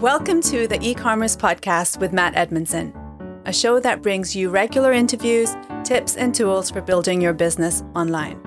[0.00, 2.92] Welcome to the e commerce podcast with Matt Edmondson,
[3.46, 8.45] a show that brings you regular interviews, tips, and tools for building your business online.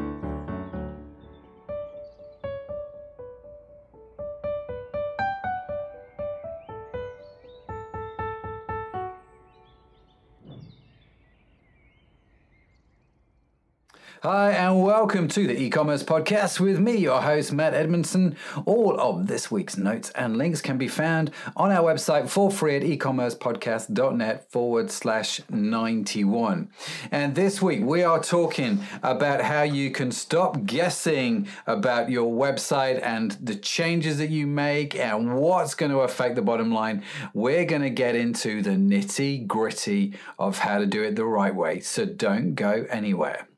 [14.21, 18.35] Hi, and welcome to the e commerce podcast with me, your host, Matt Edmondson.
[18.65, 22.75] All of this week's notes and links can be found on our website for free
[22.75, 26.69] at ecommercepodcast.net forward slash 91.
[27.11, 33.01] And this week we are talking about how you can stop guessing about your website
[33.01, 37.05] and the changes that you make and what's going to affect the bottom line.
[37.33, 41.55] We're going to get into the nitty gritty of how to do it the right
[41.55, 41.79] way.
[41.79, 43.48] So don't go anywhere.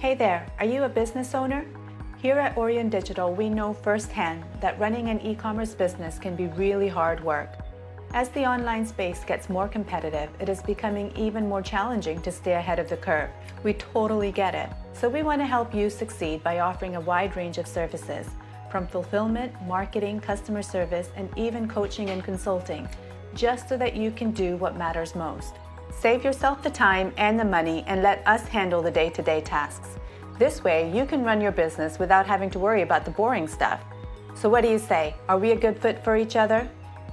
[0.00, 1.66] Hey there, are you a business owner?
[2.16, 6.46] Here at Orion Digital, we know firsthand that running an e commerce business can be
[6.46, 7.50] really hard work.
[8.14, 12.54] As the online space gets more competitive, it is becoming even more challenging to stay
[12.54, 13.28] ahead of the curve.
[13.62, 14.70] We totally get it.
[14.94, 18.26] So we want to help you succeed by offering a wide range of services,
[18.72, 22.88] from fulfillment, marketing, customer service, and even coaching and consulting,
[23.34, 25.56] just so that you can do what matters most.
[25.90, 29.40] Save yourself the time and the money and let us handle the day to day
[29.40, 29.96] tasks.
[30.38, 33.80] This way, you can run your business without having to worry about the boring stuff.
[34.34, 35.14] So, what do you say?
[35.28, 36.68] Are we a good fit for each other?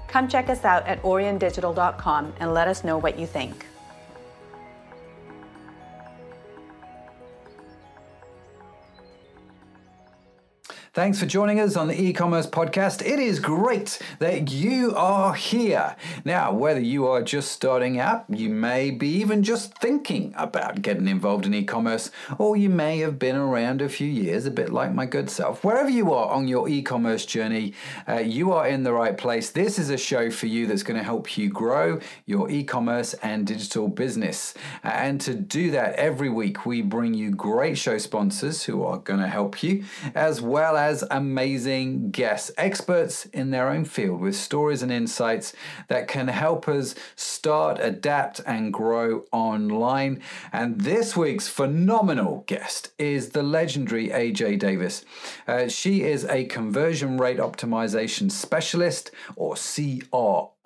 [0.07, 3.66] Come check us out at oriondigital.com and let us know what you think.
[10.97, 13.05] Thanks for joining us on the e commerce podcast.
[13.05, 15.95] It is great that you are here.
[16.25, 21.07] Now, whether you are just starting out, you may be even just thinking about getting
[21.07, 24.73] involved in e commerce, or you may have been around a few years, a bit
[24.73, 25.63] like my good self.
[25.63, 27.75] Wherever you are on your e commerce journey,
[28.09, 29.51] uh, you are in the right place.
[29.51, 33.13] This is a show for you that's going to help you grow your e commerce
[33.21, 34.55] and digital business.
[34.83, 38.97] Uh, and to do that, every week we bring you great show sponsors who are
[38.97, 39.83] going to help you,
[40.15, 45.51] as well as as amazing guests, experts in their own field with stories and insights
[45.89, 50.21] that can help us start, adapt, and grow online.
[50.53, 55.03] And this week's phenomenal guest is the legendary AJ Davis.
[55.45, 60.56] Uh, she is a conversion rate optimization specialist or CR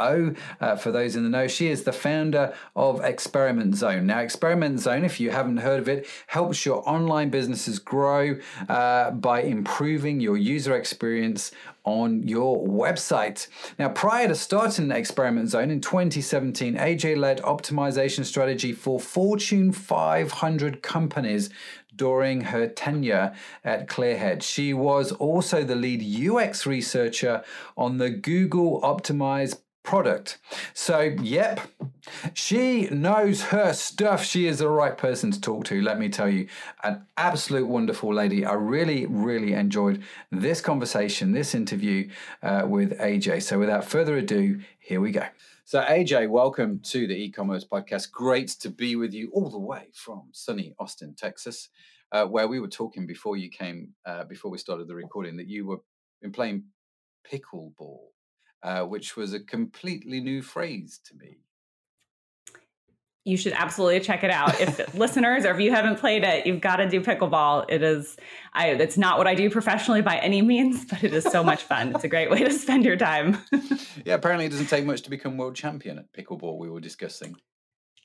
[0.59, 4.07] Uh, for those in the know, she is the founder of Experiment Zone.
[4.07, 8.38] Now, Experiment Zone, if you haven't heard of it, helps your online businesses grow
[8.69, 11.51] uh, by improving your user experience
[11.84, 13.47] on your website.
[13.79, 20.81] Now, prior to starting Experiment Zone in 2017, AJ led optimization strategy for Fortune 500
[20.83, 21.50] companies
[21.95, 23.33] during her tenure
[23.63, 24.41] at Clearhead.
[24.41, 27.44] She was also the lead UX researcher
[27.78, 30.38] on the Google Optimize product.
[30.74, 31.59] So, yep,
[32.34, 34.24] she knows her stuff.
[34.24, 36.47] She is the right person to talk to, let me tell you.
[36.84, 38.46] An absolute wonderful lady.
[38.46, 42.09] I really, really enjoyed this conversation, this interview
[42.44, 43.44] uh, with AJ.
[43.44, 45.25] So, without further ado, here we go.
[45.66, 48.12] So, AJ, welcome to the e commerce podcast.
[48.12, 51.69] Great to be with you all the way from sunny Austin, Texas.
[52.12, 55.48] Uh, where we were talking before you came, uh, before we started the recording, that
[55.48, 55.80] you were
[56.34, 56.66] playing
[57.25, 58.10] pickleball
[58.63, 61.38] uh, which was a completely new phrase to me.
[63.23, 64.59] You should absolutely check it out.
[64.59, 67.66] If listeners or if you haven't played it, you've got to do pickleball.
[67.69, 68.17] It is,
[68.53, 71.61] I, it's not what I do professionally by any means, but it is so much
[71.61, 71.94] fun.
[71.94, 73.38] It's a great way to spend your time.
[74.05, 76.57] yeah, apparently it doesn't take much to become world champion at pickleball.
[76.57, 77.35] We were discussing.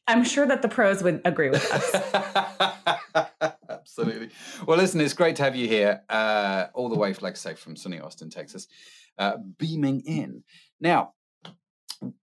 [0.07, 3.53] I'm sure that the pros would agree with us.
[3.71, 4.31] Absolutely.
[4.67, 7.55] Well, listen, it's great to have you here, uh, all the way, like I say,
[7.55, 8.69] from sunny Austin, Texas
[9.19, 10.43] uh, beaming in.
[10.81, 11.13] Now,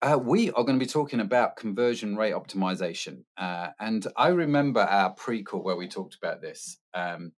[0.02, 3.24] uh, we are going to be talking about conversion rate optimization.
[3.38, 6.78] Uh, and I remember our pre call where we talked about this.
[6.94, 7.34] Um,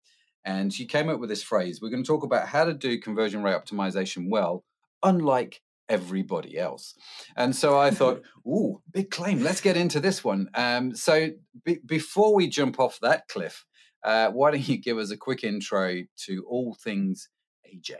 [0.44, 2.98] and she came up with this phrase we're going to talk about how to do
[2.98, 4.64] conversion rate optimization well,
[5.02, 6.94] unlike everybody else.
[7.36, 9.42] And so I thought, ooh, big claim.
[9.42, 10.48] Let's get into this one.
[10.54, 11.30] Um, so
[11.64, 13.66] be- before we jump off that cliff,
[14.04, 17.28] uh, why don't you give us a quick intro to all things
[17.66, 17.96] AJ?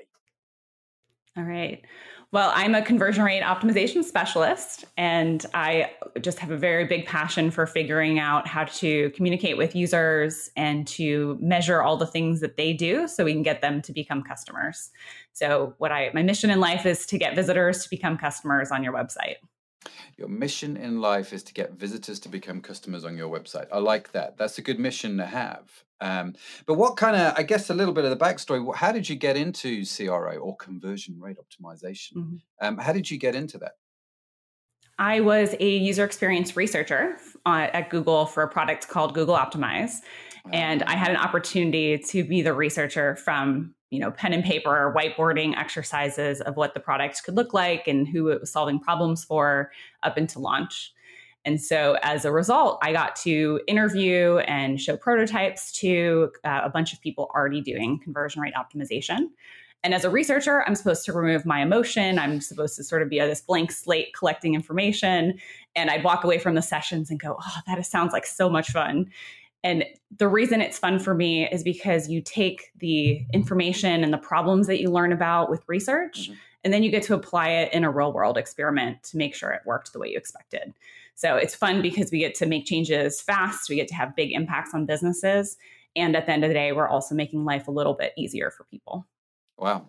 [1.37, 1.85] All right.
[2.33, 5.91] Well, I'm a conversion rate optimization specialist, and I
[6.21, 10.87] just have a very big passion for figuring out how to communicate with users and
[10.89, 14.23] to measure all the things that they do so we can get them to become
[14.23, 14.91] customers.
[15.33, 18.85] So, what I my mission in life is to get visitors to become customers on
[18.85, 19.37] your website.
[20.17, 23.67] Your mission in life is to get visitors to become customers on your website.
[23.73, 24.37] I like that.
[24.37, 25.85] That's a good mission to have.
[26.01, 26.35] Um,
[26.67, 28.75] but what kind of, I guess, a little bit of the backstory.
[28.75, 32.17] How did you get into CRO or conversion rate optimization?
[32.17, 32.37] Mm-hmm.
[32.61, 33.73] Um, how did you get into that?
[34.99, 37.17] I was a user experience researcher
[37.47, 39.97] uh, at Google for a product called Google Optimize.
[40.53, 44.71] And I had an opportunity to be the researcher from you know pen and paper
[44.71, 48.79] or whiteboarding exercises of what the product could look like and who it was solving
[48.79, 49.71] problems for
[50.03, 50.93] up into launch.
[51.45, 56.71] And so as a result i got to interview and show prototypes to uh, a
[56.71, 59.31] bunch of people already doing conversion rate optimization.
[59.83, 62.19] And as a researcher i'm supposed to remove my emotion.
[62.19, 65.39] I'm supposed to sort of be a, this blank slate collecting information.
[65.75, 68.71] And i'd walk away from the sessions and go oh that sounds like so much
[68.71, 69.11] fun
[69.63, 69.85] and
[70.17, 74.67] the reason it's fun for me is because you take the information and the problems
[74.67, 76.35] that you learn about with research, mm-hmm.
[76.65, 79.51] and then you get to apply it in a real world experiment to make sure
[79.51, 80.73] it worked the way you expected.
[81.15, 84.33] So it's fun because we get to make changes fast, we get to have big
[84.33, 85.59] impacts on businesses.
[85.95, 88.51] And at the end of the day, we're also making life a little bit easier
[88.51, 89.07] for people.
[89.59, 89.87] Wow.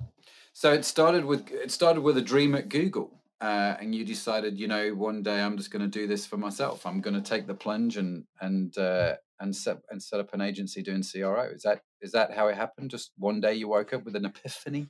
[0.54, 3.22] So it started with it started with a dream at Google.
[3.40, 6.38] Uh, and you decided, you know, one day I'm just going to do this for
[6.38, 6.86] myself.
[6.86, 10.42] I'm going to take the plunge and and uh, and set and set up an
[10.42, 11.50] agency doing CRO.
[11.54, 12.92] Is that is that how it happened?
[12.92, 14.88] Just one day you woke up with an epiphany?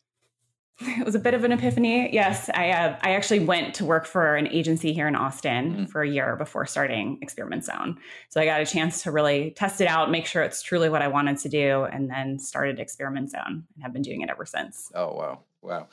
[0.79, 2.11] It was a bit of an epiphany.
[2.11, 5.89] Yes, I uh, I actually went to work for an agency here in Austin mm.
[5.89, 7.97] for a year before starting Experiment Zone.
[8.29, 11.01] So I got a chance to really test it out, make sure it's truly what
[11.01, 14.45] I wanted to do, and then started Experiment Zone and have been doing it ever
[14.45, 14.91] since.
[14.95, 15.87] Oh wow, wow.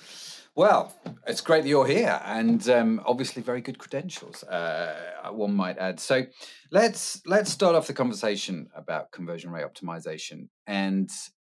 [0.59, 0.93] Well,
[1.29, 4.43] it's great that you're here, and um, obviously very good credentials.
[4.43, 6.01] Uh, one might add.
[6.01, 6.27] So,
[6.73, 11.09] let's let's start off the conversation about conversion rate optimization and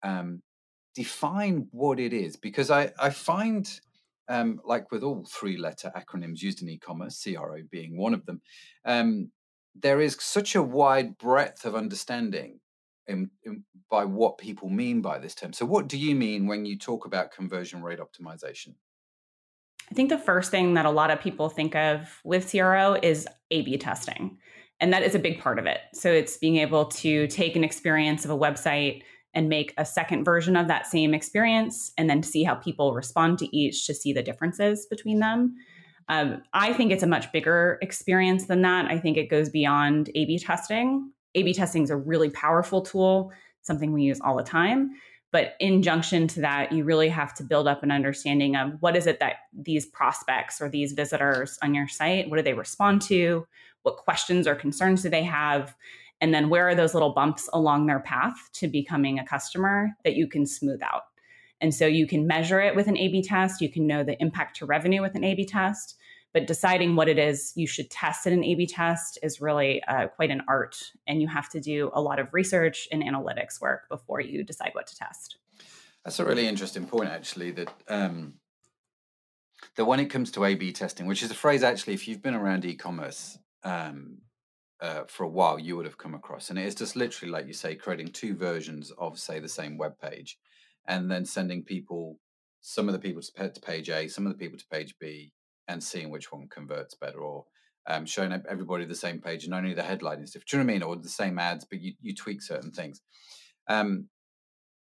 [0.03, 0.41] um,
[0.95, 3.71] define what it is, because I I find,
[4.27, 8.41] um, like with all three-letter acronyms used in e-commerce, CRO being one of them,
[8.83, 9.31] um,
[9.75, 12.59] there is such a wide breadth of understanding
[13.07, 15.53] in, in, by what people mean by this term.
[15.53, 18.73] So, what do you mean when you talk about conversion rate optimization?
[19.91, 23.27] I think the first thing that a lot of people think of with CRO is
[23.51, 24.37] A B testing.
[24.79, 25.79] And that is a big part of it.
[25.93, 29.01] So it's being able to take an experience of a website
[29.33, 33.39] and make a second version of that same experience and then see how people respond
[33.39, 35.55] to each to see the differences between them.
[36.07, 38.89] Um, I think it's a much bigger experience than that.
[38.89, 41.11] I think it goes beyond A B testing.
[41.35, 43.31] A B testing is a really powerful tool,
[43.61, 44.91] something we use all the time.
[45.31, 48.95] But in junction to that, you really have to build up an understanding of what
[48.95, 53.01] is it that these prospects or these visitors on your site, what do they respond
[53.03, 53.45] to?
[53.83, 55.75] What questions or concerns do they have?
[56.19, 60.15] And then where are those little bumps along their path to becoming a customer that
[60.15, 61.03] you can smooth out?
[61.61, 63.61] And so you can measure it with an A B test.
[63.61, 65.97] You can know the impact to revenue with an A B test.
[66.33, 69.81] But deciding what it is you should test in an A B test is really
[69.87, 70.77] uh, quite an art.
[71.07, 74.71] And you have to do a lot of research and analytics work before you decide
[74.73, 75.37] what to test.
[76.03, 77.73] That's a really interesting point, actually, that.
[77.87, 78.35] Um,
[79.75, 82.21] that when it comes to A B testing, which is a phrase actually, if you've
[82.21, 84.19] been around e commerce um,
[84.79, 86.49] uh, for a while, you would have come across.
[86.49, 89.77] And it is just literally, like you say, creating two versions of, say, the same
[89.77, 90.37] web page
[90.87, 92.19] and then sending people,
[92.61, 95.33] some of the people to page A, some of the people to page B,
[95.69, 97.45] and seeing which one converts better or
[97.87, 100.49] um, showing everybody the same page and only the headline is different.
[100.49, 100.83] Do you know what I mean?
[100.83, 103.01] Or the same ads, but you, you tweak certain things.
[103.69, 104.09] Um,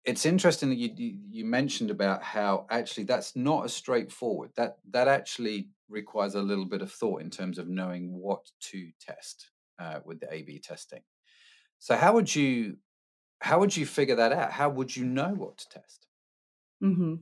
[0.05, 0.91] it's interesting that you,
[1.31, 4.51] you, mentioned about how actually that's not as straightforward.
[4.57, 8.91] That that actually requires a little bit of thought in terms of knowing what to
[9.01, 11.01] test uh, with the A/B testing.
[11.79, 12.77] So how would you
[13.39, 14.53] how would you figure that out?
[14.53, 16.07] How would you know what to test?
[16.83, 17.15] Mm-hmm.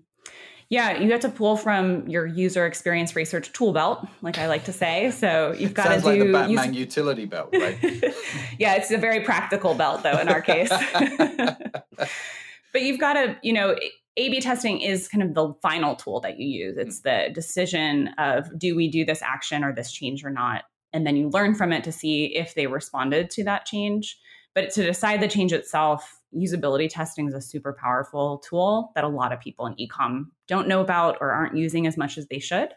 [0.73, 4.65] Yeah, you have to pull from your user experience research tool belt, like I like
[4.65, 5.11] to say.
[5.11, 7.79] So you've got Sounds to do like the Batman utility belt, right?
[8.59, 10.71] yeah, it's a very practical belt, though, in our case.
[11.99, 13.77] but you've got to, you know,
[14.17, 16.79] A B testing is kind of the final tool that you use.
[16.79, 20.63] It's the decision of do we do this action or this change or not?
[20.95, 24.19] And then you learn from it to see if they responded to that change.
[24.55, 29.09] But to decide the change itself, usability testing is a super powerful tool that a
[29.09, 32.39] lot of people in ecom don't know about or aren't using as much as they
[32.39, 32.71] should.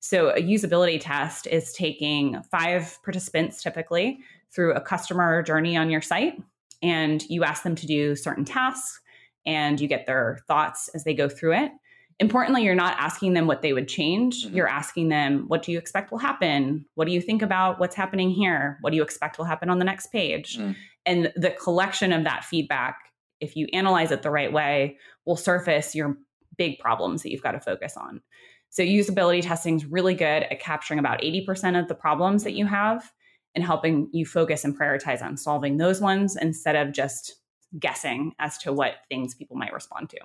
[0.00, 6.00] So, a usability test is taking five participants typically through a customer journey on your
[6.00, 6.42] site,
[6.82, 9.00] and you ask them to do certain tasks
[9.46, 11.72] and you get their thoughts as they go through it.
[12.18, 14.44] Importantly, you're not asking them what they would change.
[14.44, 14.56] Mm-hmm.
[14.56, 16.84] You're asking them, what do you expect will happen?
[16.94, 18.76] What do you think about what's happening here?
[18.82, 20.58] What do you expect will happen on the next page?
[20.58, 20.76] Mm.
[21.06, 22.98] And the collection of that feedback,
[23.40, 26.18] if you analyze it the right way, will surface your
[26.56, 28.20] big problems that you've got to focus on.
[28.68, 32.66] So, usability testing is really good at capturing about 80% of the problems that you
[32.66, 33.10] have
[33.54, 37.34] and helping you focus and prioritize on solving those ones instead of just
[37.78, 40.18] guessing as to what things people might respond to.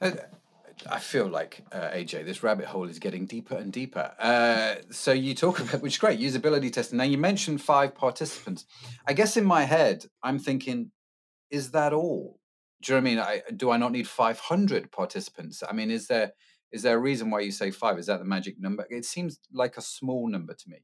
[0.00, 0.10] Uh,
[0.90, 4.12] I feel like uh, AJ, this rabbit hole is getting deeper and deeper.
[4.18, 6.98] Uh, so you talk about, which is great, usability testing.
[6.98, 8.66] Now you mentioned five participants.
[9.06, 10.90] I guess in my head, I'm thinking,
[11.50, 12.38] is that all?
[12.82, 13.18] Do you know I mean?
[13.18, 15.62] I, do I not need 500 participants?
[15.66, 16.32] I mean, is there
[16.72, 17.98] is there a reason why you say five?
[17.98, 18.86] Is that the magic number?
[18.90, 20.78] It seems like a small number to me.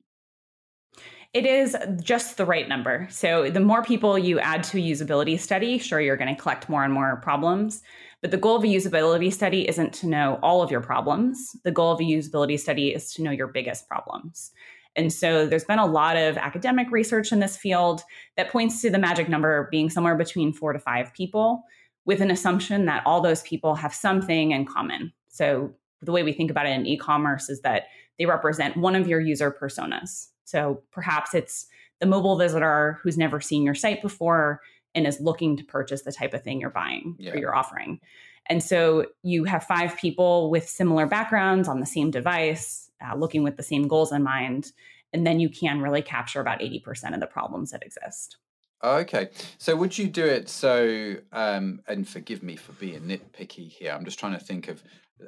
[1.32, 3.08] It is just the right number.
[3.10, 6.68] So the more people you add to a usability study, sure, you're going to collect
[6.68, 7.82] more and more problems.
[8.22, 11.56] But the goal of a usability study isn't to know all of your problems.
[11.64, 14.52] The goal of a usability study is to know your biggest problems.
[14.94, 18.02] And so there's been a lot of academic research in this field
[18.36, 21.64] that points to the magic number being somewhere between four to five people,
[22.04, 25.12] with an assumption that all those people have something in common.
[25.28, 27.84] So the way we think about it in e commerce is that
[28.18, 30.28] they represent one of your user personas.
[30.44, 31.66] So perhaps it's
[32.00, 34.60] the mobile visitor who's never seen your site before
[34.94, 37.32] and is looking to purchase the type of thing you're buying yeah.
[37.32, 38.00] or you're offering.
[38.46, 43.42] And so you have five people with similar backgrounds on the same device, uh, looking
[43.42, 44.72] with the same goals in mind.
[45.12, 48.38] And then you can really capture about 80% of the problems that exist.
[48.82, 49.28] Okay.
[49.58, 54.04] So would you do it so, um, and forgive me for being nitpicky here, I'm
[54.04, 54.82] just trying to think of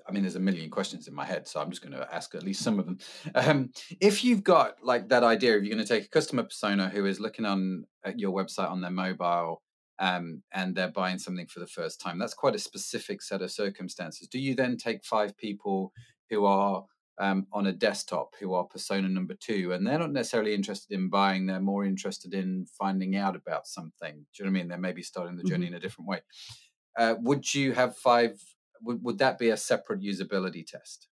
[0.06, 2.34] I mean, there's a million questions in my head, so I'm just going to ask
[2.34, 2.98] at least some of them.
[3.34, 3.70] Um,
[4.00, 7.06] if you've got like that idea, if you're going to take a customer persona who
[7.06, 9.62] is looking on at your website on their mobile
[9.98, 13.50] um, and they're buying something for the first time, that's quite a specific set of
[13.50, 14.28] circumstances.
[14.28, 15.92] Do you then take five people
[16.30, 16.84] who are
[17.18, 21.08] um, on a desktop who are persona number two, and they're not necessarily interested in
[21.08, 24.14] buying; they're more interested in finding out about something.
[24.14, 24.68] Do you know what I mean?
[24.68, 25.74] They're maybe starting the journey mm-hmm.
[25.74, 26.20] in a different way.
[26.98, 28.40] Uh, would you have five
[28.84, 31.08] would, would that be a separate usability test?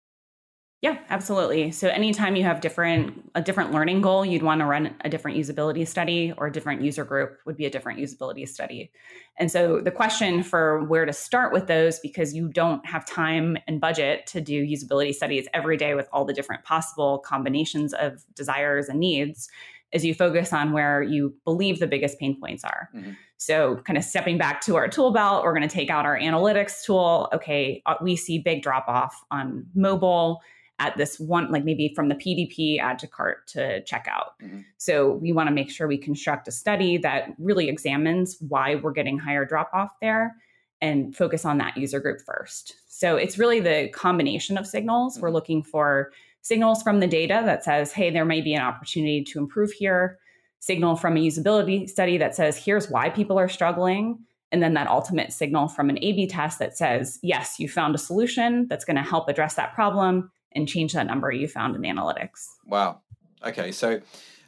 [0.82, 1.70] Yeah, absolutely.
[1.70, 5.38] So anytime you have different a different learning goal, you'd want to run a different
[5.38, 8.92] usability study or a different user group would be a different usability study.
[9.38, 13.58] And so the question for where to start with those because you don't have time
[13.68, 18.24] and budget to do usability studies every day with all the different possible combinations of
[18.34, 19.50] desires and needs
[19.92, 22.90] is you focus on where you believe the biggest pain points are.
[22.96, 23.12] Mm-hmm.
[23.42, 26.16] So, kind of stepping back to our tool belt, we're going to take out our
[26.16, 27.28] analytics tool.
[27.34, 30.42] Okay, uh, we see big drop off on mobile
[30.78, 34.34] at this one, like maybe from the PDP add to cart to checkout.
[34.44, 34.60] Mm-hmm.
[34.78, 38.92] So, we want to make sure we construct a study that really examines why we're
[38.92, 40.36] getting higher drop off there
[40.80, 42.76] and focus on that user group first.
[42.90, 45.16] So, it's really the combination of signals.
[45.16, 45.24] Mm-hmm.
[45.24, 46.12] We're looking for
[46.44, 50.20] signals from the data that says, hey, there may be an opportunity to improve here,
[50.62, 54.20] signal from a usability study that says, here's why people are struggling.
[54.54, 57.96] And then that ultimate signal from an A B test that says, yes, you found
[57.96, 61.76] a solution that's going to help address that problem and change that number you found
[61.76, 62.46] in analytics.
[62.66, 63.02] Wow.
[63.44, 63.72] Okay.
[63.72, 64.02] So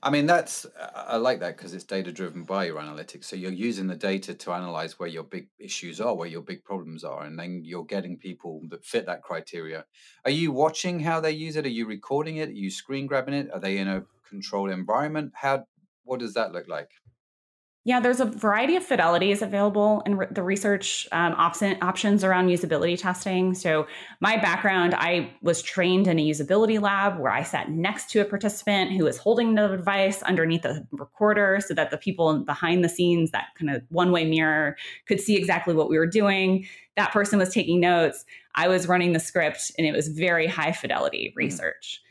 [0.05, 3.23] I mean, that's I like that because it's data driven by your analytics.
[3.23, 6.65] So you're using the data to analyze where your big issues are, where your big
[6.65, 9.85] problems are, and then you're getting people that fit that criteria.
[10.25, 11.65] Are you watching how they use it?
[11.65, 12.49] Are you recording it?
[12.49, 13.49] Are you screen grabbing it?
[13.53, 15.31] Are they in a controlled environment?
[15.35, 15.65] How
[16.03, 16.89] what does that look like?
[17.85, 22.47] Yeah, there's a variety of fidelities available in re- the research um, option, options around
[22.47, 23.53] usability testing.
[23.53, 23.87] So,
[24.21, 28.25] my background, I was trained in a usability lab where I sat next to a
[28.25, 32.89] participant who was holding the device underneath a recorder so that the people behind the
[32.89, 36.65] scenes, that kind of one way mirror, could see exactly what we were doing.
[36.95, 38.23] That person was taking notes.
[38.55, 41.37] I was running the script, and it was very high fidelity mm-hmm.
[41.37, 42.01] research.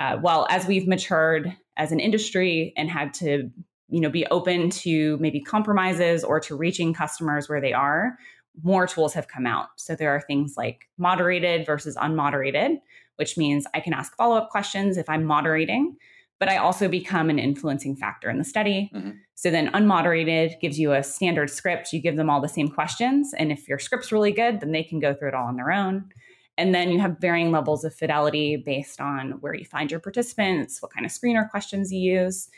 [0.00, 0.18] Mm-hmm.
[0.18, 3.50] Uh, well, as we've matured as an industry and had to
[3.88, 8.18] you know be open to maybe compromises or to reaching customers where they are
[8.62, 9.68] more tools have come out.
[9.76, 12.78] So there are things like moderated versus unmoderated
[13.16, 15.96] which means i can ask follow-up questions if i'm moderating
[16.38, 18.90] but i also become an influencing factor in the study.
[18.94, 19.10] Mm-hmm.
[19.34, 21.92] so then unmoderated gives you a standard script.
[21.92, 24.82] You give them all the same questions and if your script's really good then they
[24.82, 26.10] can go through it all on their own
[26.58, 30.80] and then you have varying levels of fidelity based on where you find your participants
[30.80, 32.48] what kind of screener questions you use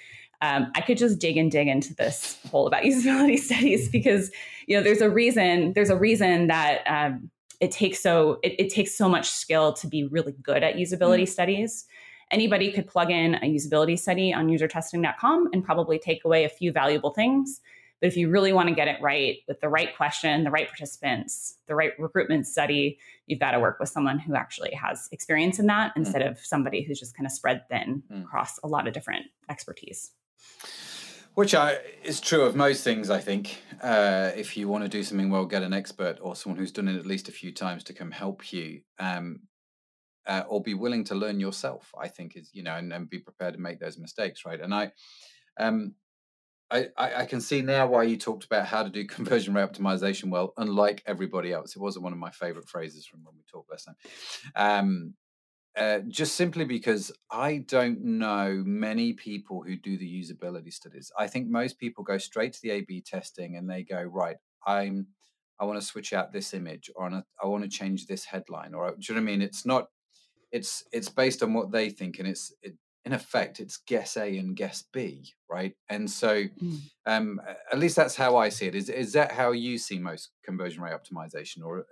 [0.40, 4.30] um, I could just dig and dig into this whole about usability studies because
[4.66, 8.70] you know there's a reason there's a reason that um, it takes so it, it,
[8.70, 11.28] takes so much skill to be really good at usability mm.
[11.28, 11.86] studies.
[12.30, 16.72] Anybody could plug in a usability study on usertesting.com and probably take away a few
[16.72, 17.60] valuable things.
[18.00, 20.68] But if you really want to get it right with the right question, the right
[20.68, 25.58] participants, the right recruitment study, you've got to work with someone who actually has experience
[25.58, 25.98] in that mm.
[25.98, 28.22] instead of somebody who's just kind of spread thin mm.
[28.22, 30.12] across a lot of different expertise.
[31.34, 33.62] Which I, is true of most things, I think.
[33.80, 36.88] Uh, if you want to do something well, get an expert or someone who's done
[36.88, 39.40] it at least a few times to come help you, um,
[40.26, 41.92] uh, or be willing to learn yourself.
[42.00, 44.60] I think is you know, and, and, be prepared to make those mistakes, right?
[44.60, 44.90] And I,
[45.58, 45.94] um,
[46.70, 50.30] I, I, can see now why you talked about how to do conversion rate optimization
[50.30, 51.74] well, unlike everybody else.
[51.74, 53.96] It wasn't one of my favorite phrases from when we talked last time.
[54.54, 55.14] Um,
[55.76, 61.12] uh, just simply because I don't know many people who do the usability studies.
[61.16, 65.06] I think most people go straight to the A/B testing and they go, right, I'm,
[65.60, 68.90] I want to switch out this image, or I want to change this headline, or
[68.90, 69.42] do you know what I mean?
[69.42, 69.86] It's not,
[70.50, 72.74] it's it's based on what they think, and it's it,
[73.08, 75.72] in effect it's guess A and guess B, right?
[75.88, 76.78] And so, mm.
[77.06, 77.40] um,
[77.72, 78.74] at least that's how I see it.
[78.74, 81.86] Is is that how you see most conversion rate optimization, or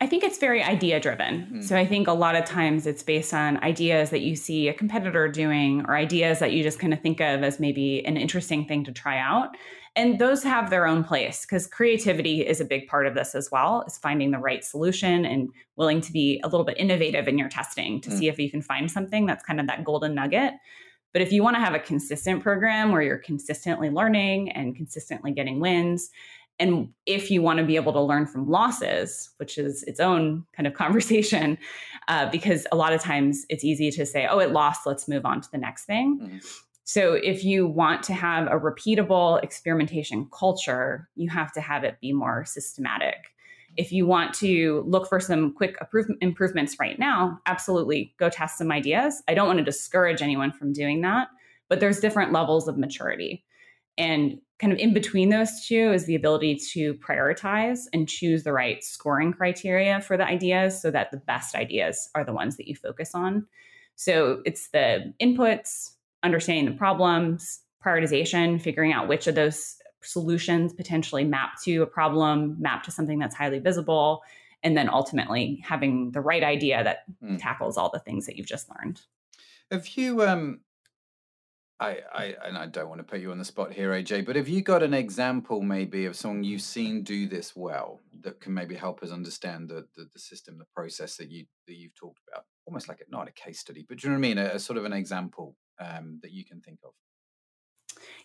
[0.00, 1.48] I think it's very idea driven.
[1.54, 1.64] Mm.
[1.64, 4.74] So I think a lot of times it's based on ideas that you see a
[4.74, 8.66] competitor doing or ideas that you just kind of think of as maybe an interesting
[8.66, 9.56] thing to try out.
[9.96, 13.50] And those have their own place because creativity is a big part of this as
[13.50, 17.38] well, is finding the right solution and willing to be a little bit innovative in
[17.38, 18.18] your testing to mm.
[18.18, 20.52] see if you can find something that's kind of that golden nugget.
[21.14, 25.32] But if you want to have a consistent program where you're consistently learning and consistently
[25.32, 26.10] getting wins,
[26.58, 30.44] and if you want to be able to learn from losses, which is its own
[30.54, 31.56] kind of conversation,
[32.08, 35.24] uh, because a lot of times it's easy to say, oh, it lost, let's move
[35.24, 36.20] on to the next thing.
[36.22, 36.38] Mm-hmm.
[36.88, 41.98] So if you want to have a repeatable experimentation culture, you have to have it
[42.00, 43.34] be more systematic.
[43.76, 45.76] If you want to look for some quick
[46.20, 49.20] improvements right now, absolutely go test some ideas.
[49.26, 51.26] I don't want to discourage anyone from doing that,
[51.68, 53.44] but there's different levels of maturity.
[53.98, 58.52] And kind of in between those two is the ability to prioritize and choose the
[58.52, 62.68] right scoring criteria for the ideas so that the best ideas are the ones that
[62.68, 63.44] you focus on.
[63.96, 65.94] So it's the inputs,
[66.26, 72.56] understanding the problems, prioritization, figuring out which of those solutions potentially map to a problem,
[72.60, 74.22] map to something that's highly visible,
[74.62, 77.38] and then ultimately having the right idea that mm.
[77.40, 79.00] tackles all the things that you've just learned.
[79.70, 80.60] Have you um
[81.78, 84.36] I, I and I don't want to put you on the spot here, AJ, but
[84.36, 88.54] have you got an example maybe of someone you've seen do this well that can
[88.54, 92.20] maybe help us understand the the, the system, the process that you that you've talked
[92.32, 92.44] about?
[92.66, 94.38] Almost like a, not a case study, but do you know what I mean?
[94.38, 96.92] A, a sort of an example um, that you can think of.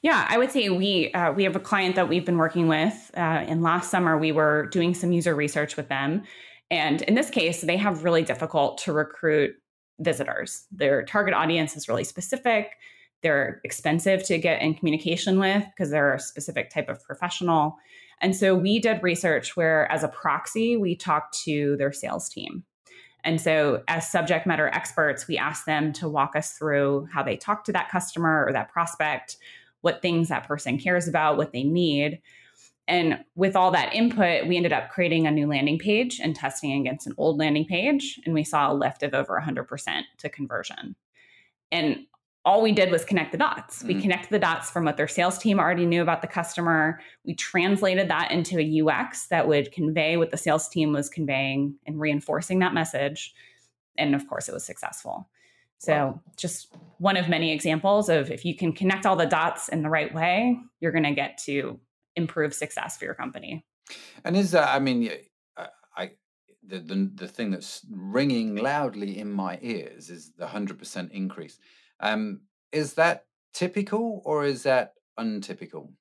[0.02, 3.12] Yeah, I would say we uh, we have a client that we've been working with.
[3.16, 6.24] Uh, and last summer, we were doing some user research with them,
[6.70, 9.56] and in this case, they have really difficult to recruit
[10.00, 10.66] visitors.
[10.72, 12.72] Their target audience is really specific
[13.22, 17.78] they're expensive to get in communication with because they're a specific type of professional.
[18.20, 22.64] And so we did research where, as a proxy, we talked to their sales team.
[23.24, 27.38] And so, as subject matter experts, we asked them to walk us through how they
[27.38, 29.38] talk to that customer or that prospect,
[29.82, 32.22] what things that person cares about, what they need.
[32.88, 36.82] And with all that input, we ended up creating a new landing page and testing
[36.82, 38.20] against an old landing page.
[38.26, 40.96] And we saw a lift of over 100% to conversion.
[41.72, 42.06] And
[42.44, 43.80] all we did was connect the dots.
[43.80, 43.88] Mm-hmm.
[43.88, 47.00] We connected the dots from what their sales team already knew about the customer.
[47.24, 51.76] We translated that into a UX that would convey what the sales team was conveying
[51.86, 53.34] and reinforcing that message.
[53.98, 55.30] And of course, it was successful.
[55.78, 56.22] So, wow.
[56.38, 59.90] just one of many examples of if you can connect all the dots in the
[59.90, 61.80] right way, you're going to get to
[62.16, 63.66] improve success for your company.
[64.24, 65.10] And is that, I mean,
[65.98, 66.12] I,
[66.66, 71.58] the, the, the thing that's ringing loudly in my ears is the 100% increase
[72.02, 75.94] um, is that typical or is that untypical?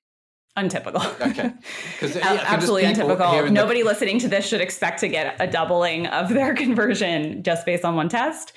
[0.57, 1.01] Untypical.
[1.21, 1.53] Okay.
[1.93, 3.49] Because absolutely untypical.
[3.49, 3.87] Nobody the...
[3.87, 7.95] listening to this should expect to get a doubling of their conversion just based on
[7.95, 8.53] one test.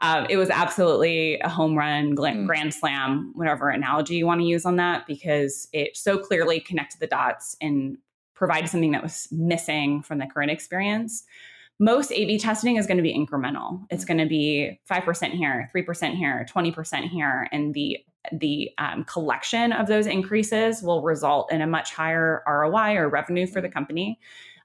[0.00, 2.46] Um, it was absolutely a home run, mm.
[2.46, 7.00] grand slam, whatever analogy you want to use on that, because it so clearly connected
[7.00, 7.96] the dots and
[8.34, 11.24] provided something that was missing from the current experience
[11.78, 13.84] most A B testing is going to be incremental.
[13.90, 14.08] It's mm.
[14.08, 17.48] going to be 5% here, 3% here, 20% here.
[17.52, 17.98] And the
[18.32, 23.46] the um, collection of those increases will result in a much higher ROI or revenue
[23.46, 23.72] for the mm.
[23.72, 24.18] company.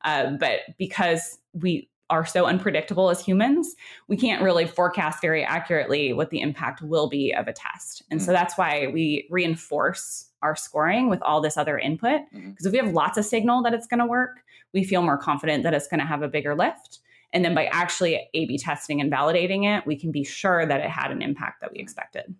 [0.03, 3.75] Uh, but because we are so unpredictable as humans,
[4.07, 8.03] we can't really forecast very accurately what the impact will be of a test.
[8.11, 8.25] And mm-hmm.
[8.25, 12.21] so that's why we reinforce our scoring with all this other input.
[12.31, 12.67] Because mm-hmm.
[12.67, 14.41] if we have lots of signal that it's going to work,
[14.73, 16.99] we feel more confident that it's going to have a bigger lift.
[17.33, 20.81] And then by actually A B testing and validating it, we can be sure that
[20.81, 22.35] it had an impact that we expected.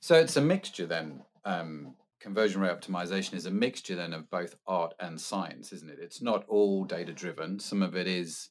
[0.00, 1.22] So it's a mixture then.
[1.44, 5.98] Um, conversion rate optimization is a mixture then of both art and science, isn't it?
[6.00, 7.58] It's not all data driven.
[7.58, 8.50] Some of it is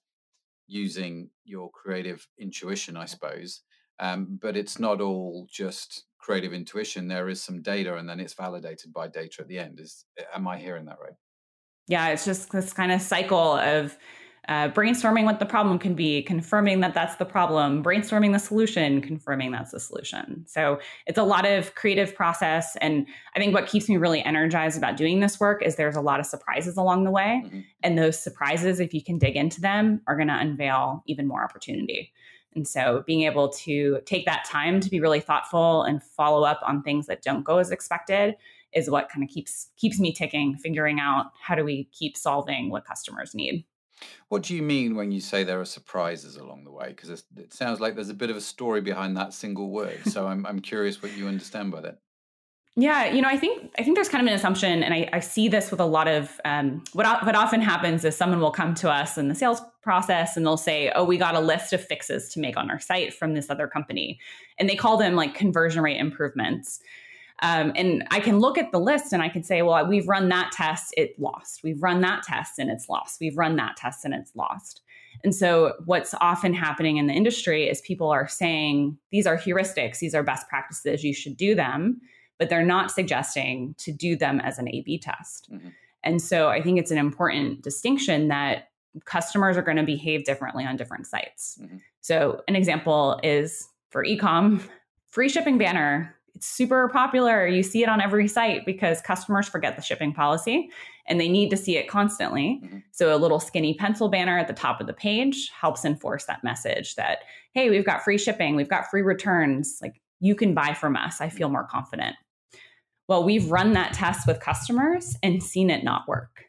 [0.67, 3.62] using your creative intuition, I suppose.
[4.00, 7.08] Um, but it's not all just creative intuition.
[7.08, 9.80] There is some data, and then it's validated by data at the end.
[9.80, 11.13] Is am I hearing that right?
[11.88, 13.97] Yeah, it's just this kind of cycle of
[14.47, 18.99] uh, brainstorming what the problem can be, confirming that that's the problem, brainstorming the solution,
[19.01, 20.43] confirming that's the solution.
[20.47, 22.75] So it's a lot of creative process.
[22.77, 26.01] And I think what keeps me really energized about doing this work is there's a
[26.01, 27.43] lot of surprises along the way.
[27.45, 27.60] Mm-hmm.
[27.84, 31.43] And those surprises, if you can dig into them, are going to unveil even more
[31.43, 32.12] opportunity.
[32.56, 36.60] And so being able to take that time to be really thoughtful and follow up
[36.65, 38.36] on things that don't go as expected
[38.73, 42.69] is what kind of keeps keeps me ticking, figuring out how do we keep solving
[42.69, 43.65] what customers need.
[44.30, 46.90] What do you mean when you say there are surprises along the way?
[46.90, 50.00] Because it sounds like there's a bit of a story behind that single word.
[50.06, 52.00] So I'm, I'm curious what you understand by that.
[52.78, 55.20] Yeah, you know, I think I think there's kind of an assumption, and I, I
[55.20, 58.74] see this with a lot of um, what what often happens is someone will come
[58.76, 61.84] to us in the sales process and they'll say, "Oh, we got a list of
[61.86, 64.22] fixes to make on our site from this other company,"
[64.58, 66.80] and they call them like conversion rate improvements.
[67.41, 70.30] Um, and I can look at the list and I can say, well, we've run
[70.30, 71.62] that test, it lost.
[71.63, 73.19] We've run that test and it's lost.
[73.19, 74.82] We've run that test and it's lost.
[75.23, 79.99] And so, what's often happening in the industry is people are saying, these are heuristics,
[79.99, 81.99] these are best practices, you should do them,
[82.39, 85.49] but they're not suggesting to do them as an A B test.
[85.51, 85.69] Mm-hmm.
[86.04, 88.69] And so, I think it's an important distinction that
[89.06, 91.60] customers are going to behave differently on different sites.
[91.62, 91.77] Mm-hmm.
[92.01, 94.62] So, an example is for ecom,
[95.08, 97.46] free shipping banner it's super popular.
[97.48, 100.70] You see it on every site because customers forget the shipping policy
[101.08, 102.62] and they need to see it constantly.
[102.63, 102.78] Mm-hmm.
[102.91, 106.44] So a little skinny pencil banner at the top of the page helps enforce that
[106.44, 107.20] message that,
[107.54, 109.80] hey, we've got free shipping, we've got free returns.
[109.82, 111.20] Like you can buy from us.
[111.20, 112.15] I feel more confident.
[113.08, 116.46] Well, we've run that test with customers and seen it not work.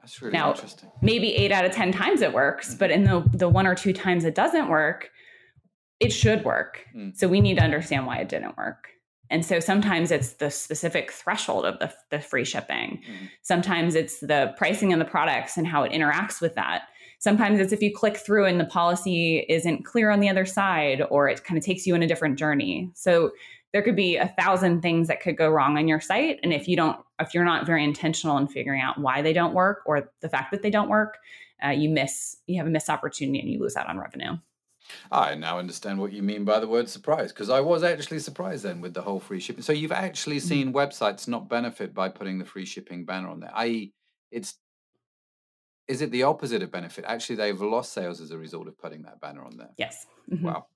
[0.00, 0.90] That's really now, interesting.
[1.00, 2.78] Maybe eight out of 10 times it works, mm-hmm.
[2.78, 5.10] but in the, the one or two times it doesn't work,
[6.00, 6.84] it should work.
[6.94, 7.16] Mm.
[7.16, 8.88] So we need to understand why it didn't work.
[9.30, 13.02] And so sometimes it's the specific threshold of the, the free shipping.
[13.02, 13.26] Mm-hmm.
[13.42, 16.82] Sometimes it's the pricing and the products and how it interacts with that.
[17.18, 21.02] Sometimes it's if you click through and the policy isn't clear on the other side
[21.10, 22.90] or it kind of takes you in a different journey.
[22.94, 23.30] So
[23.72, 26.38] there could be a thousand things that could go wrong on your site.
[26.42, 29.54] And if you don't, if you're not very intentional in figuring out why they don't
[29.54, 31.18] work or the fact that they don't work,
[31.64, 34.36] uh, you miss, you have a missed opportunity and you lose out on revenue.
[35.10, 38.64] I now understand what you mean by the word surprise because I was actually surprised
[38.64, 39.62] then with the whole free shipping.
[39.62, 40.42] So you've actually mm.
[40.42, 43.52] seen websites not benefit by putting the free shipping banner on there.
[43.54, 43.92] I.e.,
[44.30, 44.54] it's
[45.86, 47.04] is it the opposite of benefit?
[47.06, 49.70] Actually, they've lost sales as a result of putting that banner on there.
[49.76, 50.06] Yes.
[50.32, 50.46] Mm-hmm.
[50.46, 50.66] Wow.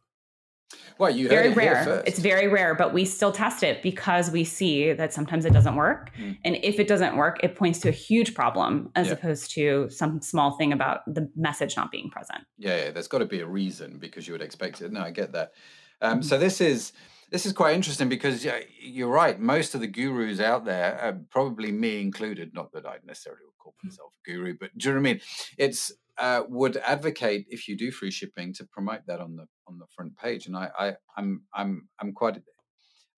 [0.98, 2.02] Well, you very rare.
[2.06, 5.76] It's very rare, but we still test it because we see that sometimes it doesn't
[5.76, 6.10] work.
[6.16, 6.38] Mm.
[6.44, 9.14] And if it doesn't work, it points to a huge problem as yeah.
[9.14, 12.40] opposed to some small thing about the message not being present.
[12.58, 14.92] Yeah, yeah there's got to be a reason because you would expect it.
[14.92, 15.52] No, I get that.
[16.00, 16.22] Um, mm-hmm.
[16.22, 16.92] So this is
[17.30, 19.38] this is quite interesting because yeah, you're right.
[19.38, 23.58] Most of the gurus out there, uh, probably me included, not that I necessarily would
[23.58, 23.88] call mm.
[23.88, 25.20] myself a guru, but do you know what I mean?
[25.58, 29.78] It's uh, would advocate if you do free shipping to promote that on the on
[29.78, 30.46] the front page.
[30.46, 32.40] And I, I I'm I'm I'm quite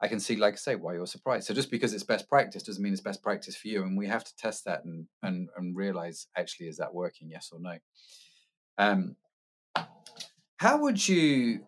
[0.02, 1.46] I can see, like I say, why you're surprised.
[1.46, 4.06] So just because it's best practice doesn't mean it's best practice for you, and we
[4.06, 7.78] have to test that and and and realize actually is that working, yes or no.
[8.78, 9.16] Um,
[10.56, 11.66] how would you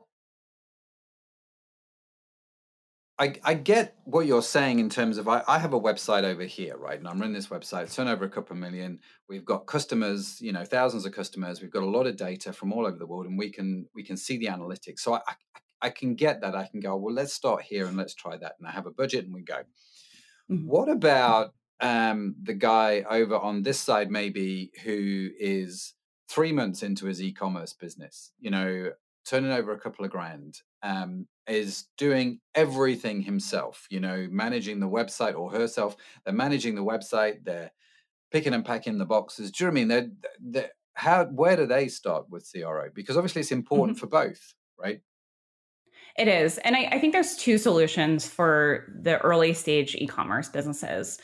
[3.18, 6.44] I, I get what you're saying in terms of I, I have a website over
[6.44, 6.98] here, right?
[6.98, 8.98] And I'm running this website, turn over a couple of million.
[9.28, 11.60] We've got customers, you know, thousands of customers.
[11.60, 14.02] We've got a lot of data from all over the world, and we can we
[14.02, 15.00] can see the analytics.
[15.00, 15.34] So I, I,
[15.82, 16.54] I can get that.
[16.54, 18.54] I can go, well, let's start here and let's try that.
[18.58, 19.62] And I have a budget and we go.
[20.50, 20.66] Mm-hmm.
[20.66, 25.94] What about um, the guy over on this side, maybe, who is
[26.28, 28.92] three months into his e-commerce business, you know,
[29.26, 34.88] turning over a couple of grand, um, is doing everything himself, you know, managing the
[34.88, 35.96] website or herself.
[36.24, 37.72] They're managing the website, they're
[38.30, 39.50] picking and packing the boxes.
[39.50, 39.88] Do you know what I mean?
[39.88, 42.88] They're, they're, how, where do they start with CRO?
[42.94, 44.06] Because obviously it's important mm-hmm.
[44.06, 45.00] for both, right?
[46.18, 46.58] It is.
[46.58, 51.18] And I, I, think there's two solutions for the early stage e commerce businesses.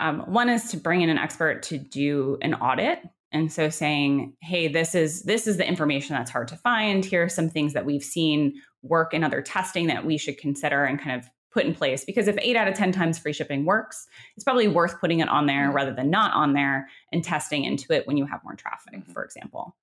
[0.00, 2.98] Um, one is to bring in an expert to do an audit
[3.32, 7.24] and so saying hey this is this is the information that's hard to find here
[7.24, 11.00] are some things that we've seen work in other testing that we should consider and
[11.00, 14.06] kind of put in place because if 8 out of 10 times free shipping works
[14.36, 15.76] it's probably worth putting it on there mm-hmm.
[15.76, 19.12] rather than not on there and testing into it when you have more traffic mm-hmm.
[19.12, 19.76] for example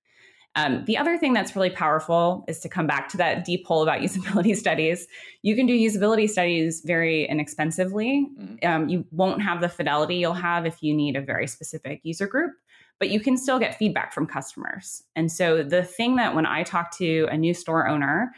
[0.56, 3.84] um, the other thing that's really powerful is to come back to that deep hole
[3.84, 5.08] about usability studies.
[5.44, 8.28] You can do usability studies very inexpensively.
[8.38, 8.68] Mm-hmm.
[8.68, 12.26] Um, you won't have the fidelity you'll have if you need a very specific user
[12.28, 12.54] group
[13.00, 15.04] but you can still get feedback from customers.
[15.16, 18.34] And so the thing that when I talk to a new store owner,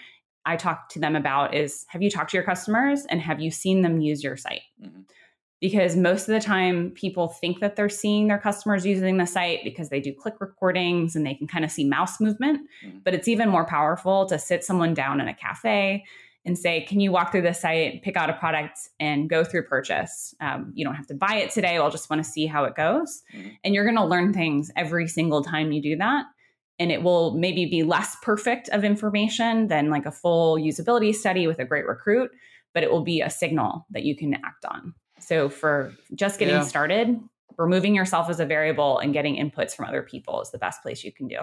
[0.45, 3.51] I talk to them about is have you talked to your customers and have you
[3.51, 4.61] seen them use your site?
[4.81, 5.01] Mm-hmm.
[5.59, 9.63] because most of the time people think that they're seeing their customers using the site
[9.63, 12.67] because they do click recordings and they can kind of see mouse movement.
[12.83, 12.97] Mm-hmm.
[13.03, 16.03] But it's even more powerful to sit someone down in a cafe
[16.45, 19.63] and say, Can you walk through the site, pick out a product, and go through
[19.63, 20.33] purchase?
[20.39, 21.77] Um, you don't have to buy it today.
[21.77, 23.23] I'll just want to see how it goes.
[23.33, 23.49] Mm-hmm.
[23.63, 26.25] And you're going to learn things every single time you do that.
[26.79, 31.45] And it will maybe be less perfect of information than like a full usability study
[31.45, 32.31] with a great recruit,
[32.73, 34.95] but it will be a signal that you can act on.
[35.19, 36.63] So for just getting yeah.
[36.63, 37.19] started,
[37.57, 41.03] removing yourself as a variable and getting inputs from other people is the best place
[41.03, 41.37] you can do.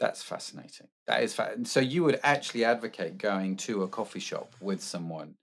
[0.00, 0.88] That's fascinating.
[1.06, 5.34] That is fa- so you would actually advocate going to a coffee shop with someone,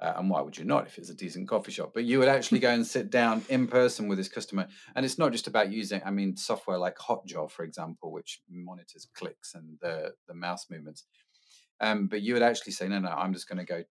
[0.00, 1.92] uh, and why would you not if it's a decent coffee shop?
[1.94, 5.18] But you would actually go and sit down in person with this customer, and it's
[5.18, 6.00] not just about using.
[6.04, 11.04] I mean, software like Hotjar, for example, which monitors clicks and the the mouse movements.
[11.80, 13.82] Um, but you would actually say, no, no, I'm just going to go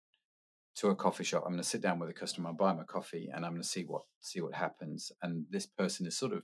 [0.75, 1.43] to a coffee shop.
[1.45, 3.61] I'm going to sit down with a customer, buy them a coffee, and I'm going
[3.61, 5.11] to see what see what happens.
[5.21, 6.43] And this person is sort of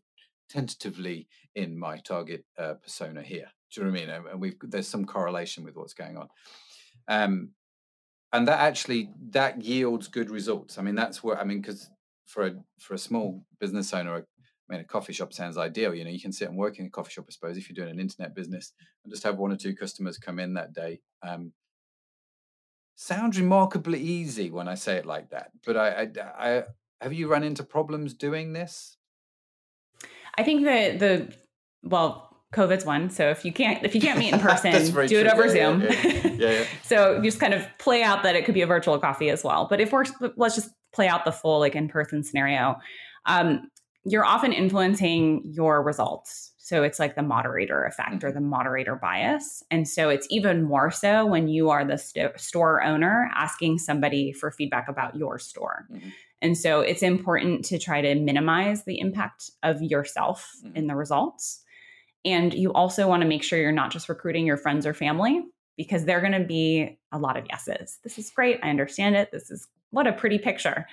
[0.49, 3.47] tentatively in my target uh, persona here.
[3.71, 4.27] Do you know what I mean?
[4.31, 6.27] And we've there's some correlation with what's going on.
[7.07, 7.51] Um,
[8.31, 10.77] and that actually that yields good results.
[10.77, 11.89] I mean, that's what I mean because
[12.25, 14.21] for a for a small business owner, I
[14.73, 15.95] mean, a coffee shop sounds ideal.
[15.95, 17.75] You know, you can sit and work in a coffee shop, I suppose, if you're
[17.75, 20.99] doing an internet business, and just have one or two customers come in that day.
[21.23, 21.53] Um,
[22.95, 25.51] sounds remarkably easy when I say it like that.
[25.65, 26.63] But I, I, I
[27.01, 28.97] have you run into problems doing this?
[30.39, 31.33] I think that the
[31.83, 33.09] well, COVID's one.
[33.09, 35.03] So if you can't if you can't meet in person, do true.
[35.03, 35.81] it over yeah, Zoom.
[35.81, 36.63] Yeah, yeah.
[36.83, 39.67] so just kind of play out that it could be a virtual coffee as well.
[39.69, 40.05] But if we're
[40.37, 42.75] let's just play out the full like in person scenario.
[43.25, 43.69] Um,
[44.05, 46.53] you're often influencing your results.
[46.57, 48.35] So it's like the moderator effect or mm-hmm.
[48.35, 49.61] the moderator bias.
[49.69, 54.31] And so it's even more so when you are the st- store owner asking somebody
[54.31, 55.85] for feedback about your store.
[55.91, 56.09] Mm-hmm.
[56.41, 60.75] And so it's important to try to minimize the impact of yourself mm-hmm.
[60.75, 61.63] in the results.
[62.25, 65.43] And you also want to make sure you're not just recruiting your friends or family
[65.77, 67.99] because they're going to be a lot of yeses.
[68.03, 68.59] This is great.
[68.61, 69.31] I understand it.
[69.31, 70.85] This is what a pretty picture.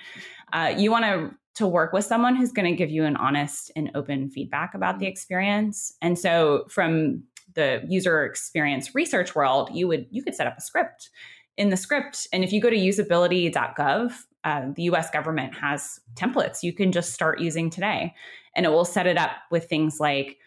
[0.53, 3.71] Uh, you want to to work with someone who's going to give you an honest
[3.75, 5.11] and open feedback about the mm-hmm.
[5.11, 5.91] experience.
[6.03, 7.23] And so from
[7.55, 11.09] the user experience research world, you would you could set up a script.
[11.57, 14.13] In the script, and if you go to usability.gov,
[14.47, 18.13] uh, the US government has templates you can just start using today.
[18.55, 20.37] And it will set it up with things like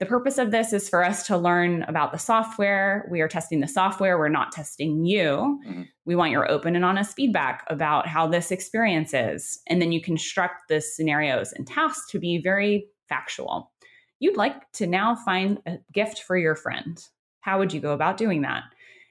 [0.00, 3.06] the purpose of this is for us to learn about the software.
[3.08, 5.60] We are testing the software, we're not testing you.
[5.64, 5.82] Mm-hmm.
[6.06, 9.60] We want your open and honest feedback about how this experience is.
[9.68, 13.70] And then you construct the scenarios and tasks to be very factual.
[14.18, 16.98] You'd like to now find a gift for your friend.
[17.42, 18.64] How would you go about doing that?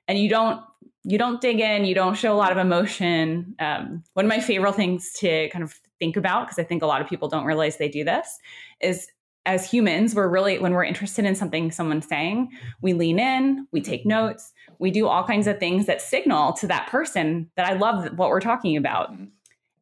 [0.09, 0.61] And you don't
[1.03, 3.55] you don't dig in, you don't show a lot of emotion.
[3.59, 6.87] Um, one of my favorite things to kind of think about, because I think a
[6.87, 8.37] lot of people don't realize they do this,
[8.81, 9.07] is
[9.45, 12.49] as humans, we're really, when we're interested in something someone's saying,
[12.81, 16.67] we lean in, we take notes, we do all kinds of things that signal to
[16.67, 19.11] that person that I love what we're talking about.
[19.13, 19.25] Mm-hmm.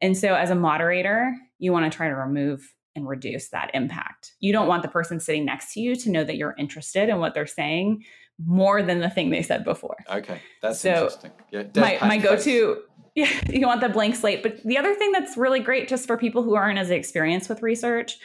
[0.00, 4.32] And so, as a moderator, you want to try to remove and reduce that impact.
[4.40, 7.18] You don't want the person sitting next to you to know that you're interested in
[7.18, 8.04] what they're saying
[8.44, 9.96] more than the thing they said before.
[10.10, 11.32] Okay, that's so interesting.
[11.50, 12.82] Yeah, my my go to
[13.14, 14.42] yeah, you want the blank slate.
[14.42, 17.62] But the other thing that's really great just for people who aren't as experienced with
[17.62, 18.18] research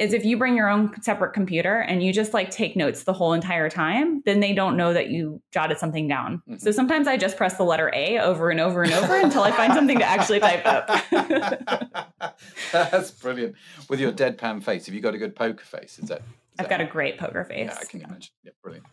[0.00, 3.12] is if you bring your own separate computer and you just like take notes the
[3.12, 6.38] whole entire time, then they don't know that you jotted something down.
[6.48, 6.56] Mm-hmm.
[6.56, 9.52] So sometimes I just press the letter A over and over and over until I
[9.52, 10.88] find something to actually type up.
[12.72, 13.56] That's brilliant.
[13.88, 15.98] With your deadpan face, have you got a good poker face?
[15.98, 16.20] Is that?
[16.20, 16.24] Is
[16.58, 17.70] I've that got a great poker face.
[17.70, 18.32] Yeah, I can imagine.
[18.42, 18.86] Yeah, brilliant.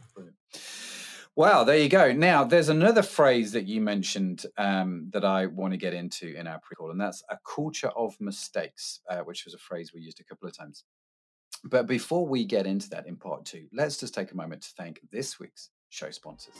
[1.36, 2.12] Wow, there you go.
[2.14, 6.48] Now, there's another phrase that you mentioned um, that I want to get into in
[6.48, 10.20] our pre-call, and that's a culture of mistakes, uh, which was a phrase we used
[10.20, 10.84] a couple of times.
[11.64, 14.70] But before we get into that in part two, let's just take a moment to
[14.78, 16.56] thank this week's show sponsors.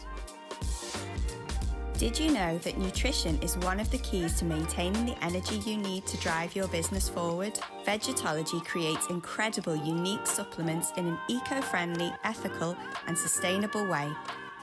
[1.98, 5.78] Did you know that nutrition is one of the keys to maintaining the energy you
[5.78, 7.60] need to drive your business forward?
[7.88, 14.08] Vegetology creates incredible, unique supplements in an eco friendly, ethical, and sustainable way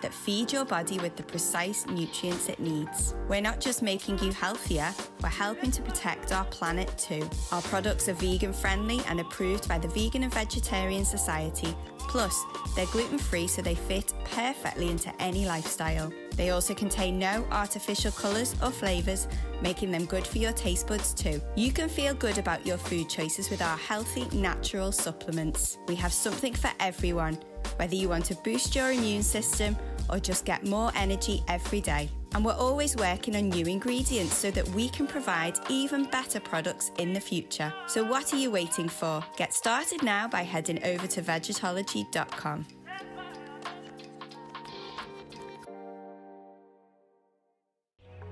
[0.01, 3.17] that feed your body with the precise nutrients it needs.
[3.29, 7.29] We're not just making you healthier, we're helping to protect our planet too.
[7.51, 11.75] Our products are vegan friendly and approved by the Vegan and Vegetarian Society.
[11.99, 12.41] Plus,
[12.77, 16.13] they're gluten free so they fit perfectly into any lifestyle.
[16.37, 19.29] They also contain no artificial colours or flavours,
[19.63, 21.41] making them good for your taste buds too.
[21.57, 25.79] You can feel good about your food choices with our healthy, natural supplements.
[25.89, 27.39] We have something for everyone,
[27.77, 29.77] whether you want to boost your immune system
[30.11, 32.11] or just get more energy every day.
[32.35, 36.91] and we're always working on new ingredients so that we can provide even better products
[36.99, 37.73] in the future.
[37.87, 39.25] So, what are you waiting for?
[39.37, 42.67] Get started now by heading over to vegetology.com.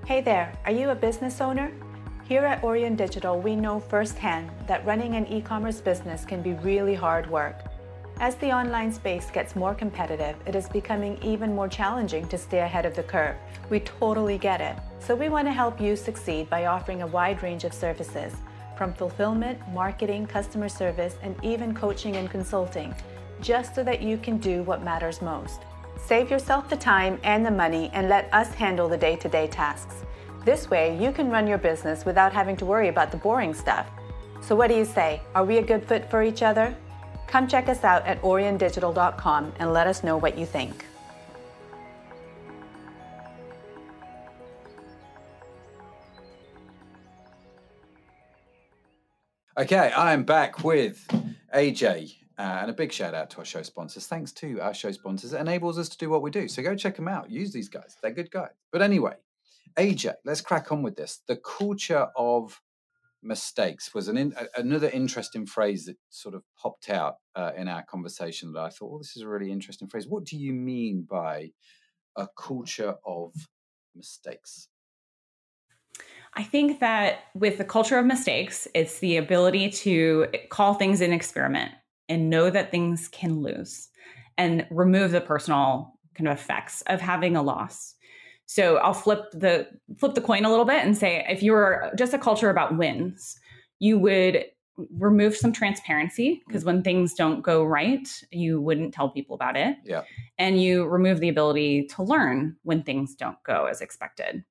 [0.05, 1.71] Hey there, are you a business owner?
[2.25, 6.55] Here at Orion Digital, we know firsthand that running an e commerce business can be
[6.55, 7.55] really hard work.
[8.19, 12.59] As the online space gets more competitive, it is becoming even more challenging to stay
[12.59, 13.37] ahead of the curve.
[13.69, 14.75] We totally get it.
[14.99, 18.33] So, we want to help you succeed by offering a wide range of services
[18.77, 22.93] from fulfillment, marketing, customer service, and even coaching and consulting,
[23.39, 25.61] just so that you can do what matters most.
[26.05, 29.47] Save yourself the time and the money and let us handle the day to day
[29.47, 30.03] tasks.
[30.43, 33.87] This way, you can run your business without having to worry about the boring stuff.
[34.41, 35.21] So, what do you say?
[35.33, 36.75] Are we a good fit for each other?
[37.27, 40.85] Come check us out at oriondigital.com and let us know what you think.
[49.57, 51.07] Okay, I'm back with
[51.55, 52.22] AJ.
[52.37, 54.07] Uh, and a big shout out to our show sponsors.
[54.07, 55.33] Thanks to our show sponsors.
[55.33, 56.47] It enables us to do what we do.
[56.47, 57.29] So go check them out.
[57.29, 57.95] Use these guys.
[58.01, 58.49] They're good guys.
[58.71, 59.13] But anyway,
[59.77, 61.21] AJ, let's crack on with this.
[61.27, 62.59] The culture of
[63.21, 67.83] mistakes was an in, another interesting phrase that sort of popped out uh, in our
[67.83, 70.07] conversation that I thought, well, this is a really interesting phrase.
[70.07, 71.51] What do you mean by
[72.15, 73.33] a culture of
[73.95, 74.69] mistakes?
[76.35, 81.13] I think that with the culture of mistakes, it's the ability to call things an
[81.13, 81.71] experiment
[82.09, 83.89] and know that things can lose
[84.37, 87.95] and remove the personal kind of effects of having a loss.
[88.45, 91.91] So I'll flip the flip the coin a little bit and say if you were
[91.97, 93.39] just a culture about wins,
[93.79, 94.45] you would
[94.97, 96.75] remove some transparency because mm-hmm.
[96.75, 99.77] when things don't go right, you wouldn't tell people about it.
[99.85, 100.03] Yeah.
[100.37, 104.43] And you remove the ability to learn when things don't go as expected.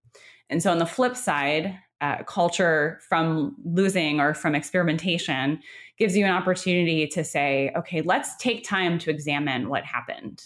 [0.49, 5.61] And so on the flip side, uh, culture from losing or from experimentation
[5.99, 10.43] gives you an opportunity to say, okay, let's take time to examine what happened.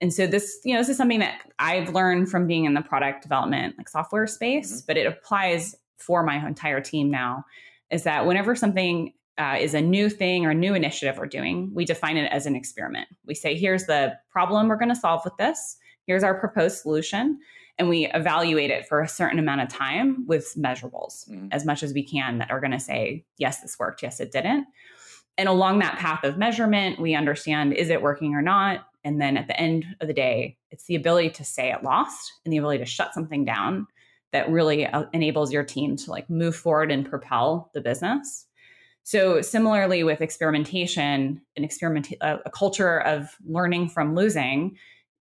[0.00, 2.80] And so this, you know, this is something that I've learned from being in the
[2.80, 4.84] product development, like software space, mm-hmm.
[4.86, 7.44] but it applies for my entire team now.
[7.90, 11.70] Is that whenever something uh, is a new thing or a new initiative we're doing,
[11.74, 13.06] we define it as an experiment.
[13.26, 15.76] We say, here's the problem we're going to solve with this.
[16.06, 17.38] Here's our proposed solution
[17.78, 21.48] and we evaluate it for a certain amount of time with measurables mm-hmm.
[21.52, 24.32] as much as we can that are going to say yes this worked yes it
[24.32, 24.66] didn't.
[25.38, 28.86] And along that path of measurement we understand is it working or not?
[29.04, 32.32] And then at the end of the day it's the ability to say it lost
[32.44, 33.86] and the ability to shut something down
[34.32, 38.46] that really uh, enables your team to like move forward and propel the business.
[39.02, 44.76] So similarly with experimentation an experiment a, a culture of learning from losing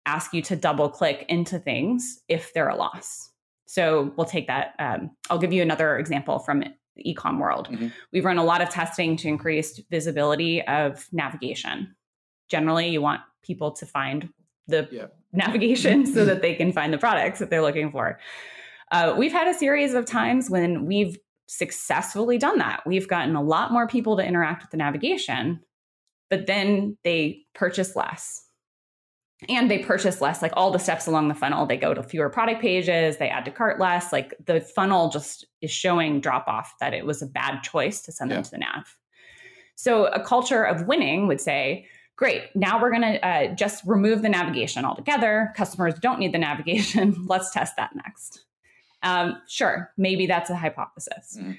[0.05, 3.29] ask you to double click into things if they're a loss.
[3.65, 4.73] So we'll take that.
[4.79, 6.63] Um, I'll give you another example from
[6.95, 7.69] the ecom world.
[7.69, 7.87] Mm-hmm.
[8.11, 11.95] We've run a lot of testing to increase visibility of navigation.
[12.49, 14.29] Generally, you want people to find
[14.67, 15.05] the yeah.
[15.31, 18.19] navigation so that they can find the products that they're looking for.
[18.91, 22.81] Uh, we've had a series of times when we've successfully done that.
[22.85, 25.61] We've gotten a lot more people to interact with the navigation,
[26.29, 28.45] but then they purchase less
[29.49, 32.29] and they purchase less like all the steps along the funnel they go to fewer
[32.29, 36.73] product pages they add to cart less like the funnel just is showing drop off
[36.79, 38.35] that it was a bad choice to send yeah.
[38.35, 38.97] them to the nav
[39.75, 44.21] so a culture of winning would say great now we're going to uh, just remove
[44.21, 48.45] the navigation altogether customers don't need the navigation let's test that next
[49.03, 51.57] um, sure maybe that's a hypothesis mm.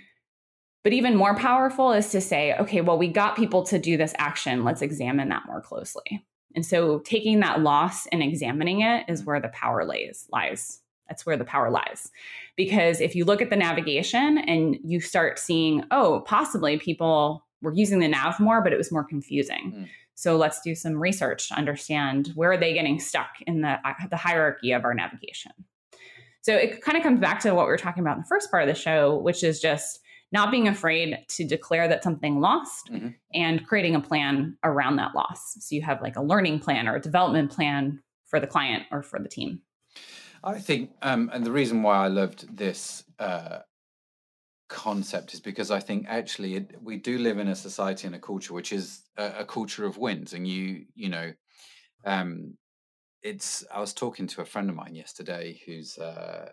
[0.85, 4.15] But even more powerful is to say, okay, well, we got people to do this
[4.19, 4.65] action.
[4.65, 6.25] Let's examine that more closely.
[6.55, 10.81] And so taking that loss and examining it is where the power lays lies.
[11.09, 12.11] That's where the power lies.
[12.57, 17.75] Because if you look at the navigation and you start seeing, oh, possibly people were
[17.75, 19.73] using the nav more, but it was more confusing.
[19.75, 19.89] Mm.
[20.15, 23.95] So let's do some research to understand where are they getting stuck in the, uh,
[24.11, 25.53] the hierarchy of our navigation.
[26.43, 28.51] So it kind of comes back to what we were talking about in the first
[28.51, 30.01] part of the show, which is just
[30.33, 33.09] not being afraid to declare that something lost mm-hmm.
[33.35, 35.57] and creating a plan around that loss.
[35.61, 39.03] So you have like a learning plan or a development plan for the client or
[39.03, 39.61] for the team.
[40.43, 43.59] I think, um, and the reason why I loved this uh,
[44.69, 48.19] concept is because I think actually it, we do live in a society and a
[48.19, 51.33] culture which is a, a culture of wins, and you, you know,
[52.05, 52.57] um,
[53.23, 53.65] it's.
[53.73, 56.49] I was talking to a friend of mine yesterday who's uh,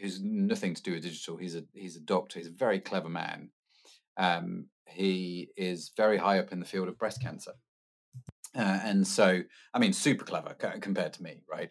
[0.00, 1.36] who's nothing to do with digital.
[1.36, 2.38] He's a he's a doctor.
[2.38, 3.50] He's a very clever man.
[4.16, 7.52] Um, he is very high up in the field of breast cancer,
[8.54, 9.42] uh, and so
[9.74, 11.70] I mean, super clever compared to me, right?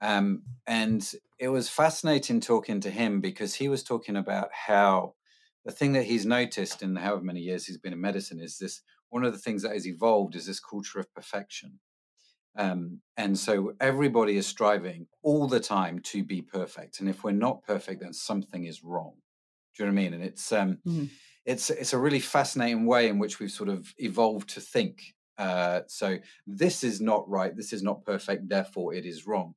[0.00, 5.14] Um, and it was fascinating talking to him because he was talking about how
[5.64, 8.82] the thing that he's noticed in however many years he's been in medicine is this
[9.10, 11.80] one of the things that has evolved is this culture of perfection.
[12.56, 17.00] Um, and so everybody is striving all the time to be perfect.
[17.00, 19.14] And if we're not perfect, then something is wrong.
[19.76, 20.14] Do you know what I mean?
[20.14, 21.04] And it's um, mm-hmm.
[21.44, 25.14] it's it's a really fascinating way in which we've sort of evolved to think.
[25.36, 27.54] Uh, so this is not right.
[27.56, 28.48] This is not perfect.
[28.48, 29.54] Therefore, it is wrong.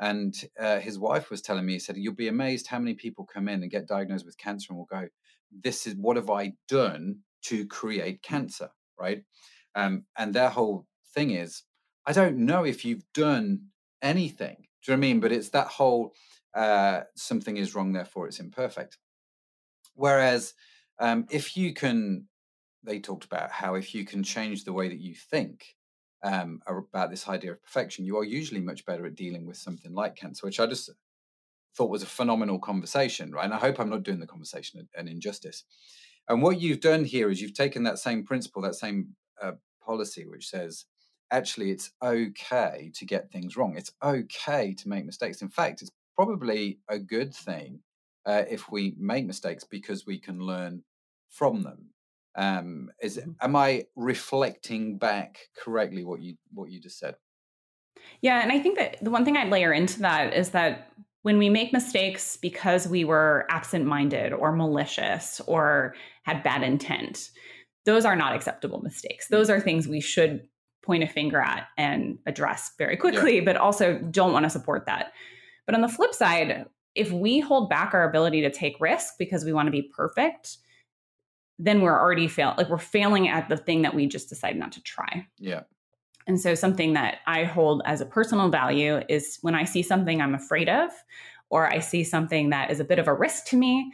[0.00, 3.24] And uh, his wife was telling me, he said, "You'll be amazed how many people
[3.24, 5.08] come in and get diagnosed with cancer and will go,
[5.62, 9.22] this is what have I done to create cancer, right?
[9.74, 11.62] Um, and their whole thing is,
[12.06, 13.68] I don't know if you've done
[14.02, 14.56] anything.
[14.82, 15.20] Do you know what I mean?
[15.20, 16.14] But it's that whole
[16.54, 18.98] uh, something is wrong, therefore it's imperfect.
[19.94, 20.54] Whereas
[20.98, 22.26] um, if you can,
[22.82, 25.76] they talked about how if you can change the way that you think
[26.22, 29.94] um, about this idea of perfection, you are usually much better at dealing with something
[29.94, 30.90] like cancer, which I just
[31.76, 33.44] thought was a phenomenal conversation, right?
[33.44, 35.64] And I hope I'm not doing the conversation an injustice.
[36.28, 39.52] And what you've done here is you've taken that same principle, that same uh,
[39.84, 40.86] policy, which says
[41.34, 43.76] actually it's okay to get things wrong.
[43.76, 45.42] It's okay to make mistakes.
[45.42, 47.80] In fact, it's probably a good thing
[48.24, 50.82] uh, if we make mistakes because we can learn
[51.30, 51.90] from them.
[52.36, 53.32] Um, is mm-hmm.
[53.40, 57.16] am I reflecting back correctly what you what you just said?
[58.20, 60.90] Yeah, and I think that the one thing I'd layer into that is that
[61.22, 67.30] when we make mistakes because we were absent minded or malicious or had bad intent,
[67.86, 69.28] those are not acceptable mistakes.
[69.28, 70.48] Those are things we should
[70.84, 73.44] point a finger at and address very quickly, yeah.
[73.44, 75.12] but also don't want to support that.
[75.66, 79.44] But on the flip side, if we hold back our ability to take risk because
[79.44, 80.58] we want to be perfect,
[81.58, 84.72] then we're already fail like we're failing at the thing that we just decided not
[84.72, 85.26] to try.
[85.38, 85.62] Yeah.
[86.26, 90.20] And so, something that I hold as a personal value is when I see something
[90.20, 90.90] I'm afraid of,
[91.50, 93.92] or I see something that is a bit of a risk to me,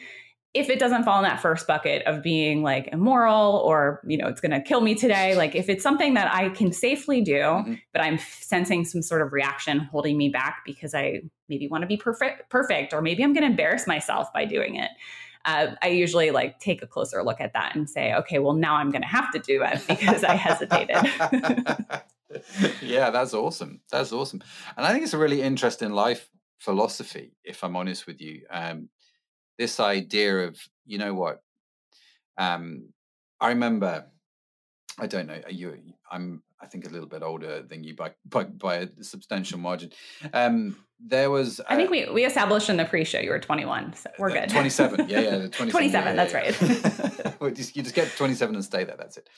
[0.53, 4.27] if it doesn't fall in that first bucket of being like immoral or, you know,
[4.27, 7.39] it's going to kill me today, like if it's something that I can safely do,
[7.39, 7.75] mm-hmm.
[7.93, 11.87] but I'm sensing some sort of reaction holding me back because I maybe want to
[11.87, 14.91] be perfect, perfect, or maybe I'm going to embarrass myself by doing it.
[15.45, 18.75] Uh, I usually like take a closer look at that and say, okay, well, now
[18.75, 20.97] I'm going to have to do it because I hesitated.
[22.83, 23.81] yeah, that's awesome.
[23.91, 24.43] That's awesome.
[24.77, 26.29] And I think it's a really interesting life
[26.59, 28.43] philosophy, if I'm honest with you.
[28.51, 28.89] Um,
[29.61, 31.43] this idea of, you know what?
[32.39, 32.95] Um,
[33.39, 34.07] I remember,
[34.99, 35.77] I don't know, you,
[36.11, 39.91] I'm, I think a little bit older than you by by, by a substantial margin.
[40.33, 44.11] Um, there was, I think we we established in the pre-show you were 21, so
[44.19, 44.49] we're good.
[44.49, 47.33] 27, yeah, yeah, 27, 27 yeah, that's yeah.
[47.41, 47.59] right.
[47.77, 48.97] you just get 27 and stay there.
[48.97, 49.29] That's it.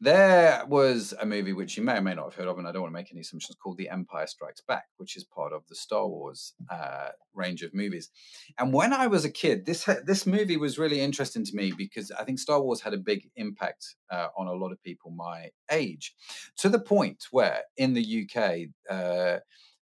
[0.00, 2.72] There was a movie which you may or may not have heard of, and I
[2.72, 5.66] don't want to make any assumptions, called The Empire Strikes Back, which is part of
[5.68, 8.10] the Star Wars uh, range of movies.
[8.58, 12.10] And when I was a kid, this this movie was really interesting to me because
[12.10, 15.50] I think Star Wars had a big impact uh, on a lot of people my
[15.70, 16.14] age,
[16.58, 18.68] to the point where in the UK.
[18.90, 19.40] Uh,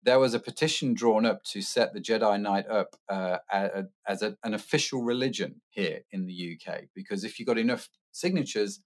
[0.03, 4.37] there was a petition drawn up to set the Jedi Knight up uh, as a,
[4.41, 8.79] an official religion here in the UK because if you got enough signatures,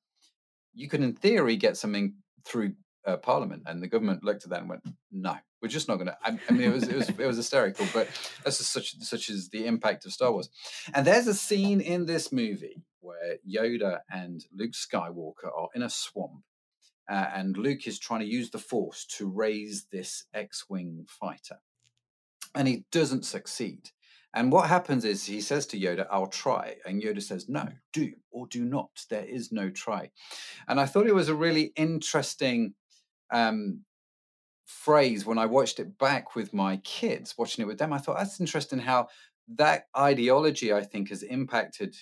[0.73, 2.15] you could, in theory, get something
[2.45, 2.73] through
[3.05, 6.07] uh, Parliament, and the government looked at that and went, "No, we're just not going
[6.07, 8.07] to." I, mean, it was it was it was hysterical, but
[8.43, 10.49] that's just such such as the impact of Star Wars.
[10.93, 15.89] And there's a scene in this movie where Yoda and Luke Skywalker are in a
[15.89, 16.43] swamp,
[17.09, 21.59] uh, and Luke is trying to use the Force to raise this X-wing fighter,
[22.53, 23.89] and he doesn't succeed.
[24.33, 26.75] And what happens is he says to Yoda, I'll try.
[26.85, 29.05] And Yoda says, No, do or do not.
[29.09, 30.11] There is no try.
[30.67, 32.73] And I thought it was a really interesting
[33.31, 33.81] um,
[34.65, 37.91] phrase when I watched it back with my kids, watching it with them.
[37.91, 39.09] I thought that's interesting how
[39.55, 41.95] that ideology, I think, has impacted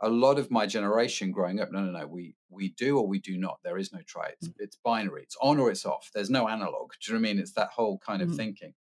[0.00, 1.70] a lot of my generation growing up.
[1.72, 3.58] No, no, no, we we do or we do not.
[3.62, 4.28] There is no try.
[4.28, 4.54] It's, mm.
[4.58, 5.22] it's binary.
[5.22, 6.10] It's on or it's off.
[6.14, 6.92] There's no analog.
[7.00, 7.40] Do you know what I mean?
[7.40, 8.36] It's that whole kind of mm.
[8.36, 8.74] thinking.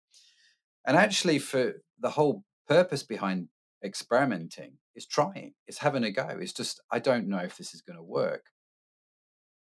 [0.86, 3.50] And actually, for the whole purpose behind
[3.84, 6.28] experimenting is trying, it's having a go.
[6.40, 8.46] It's just, I don't know if this is going to work.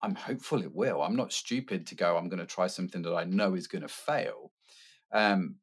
[0.01, 1.01] I'm hopeful it will.
[1.01, 3.81] I'm not stupid to go, I'm going to try something that I know is going
[3.81, 4.51] to fail.
[5.11, 5.55] Um,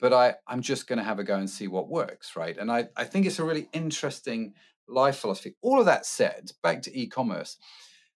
[0.00, 2.56] but I, I'm just going to have a go and see what works, right?
[2.56, 4.54] And I, I think it's a really interesting
[4.88, 5.54] life philosophy.
[5.62, 7.58] All of that said, back to e commerce,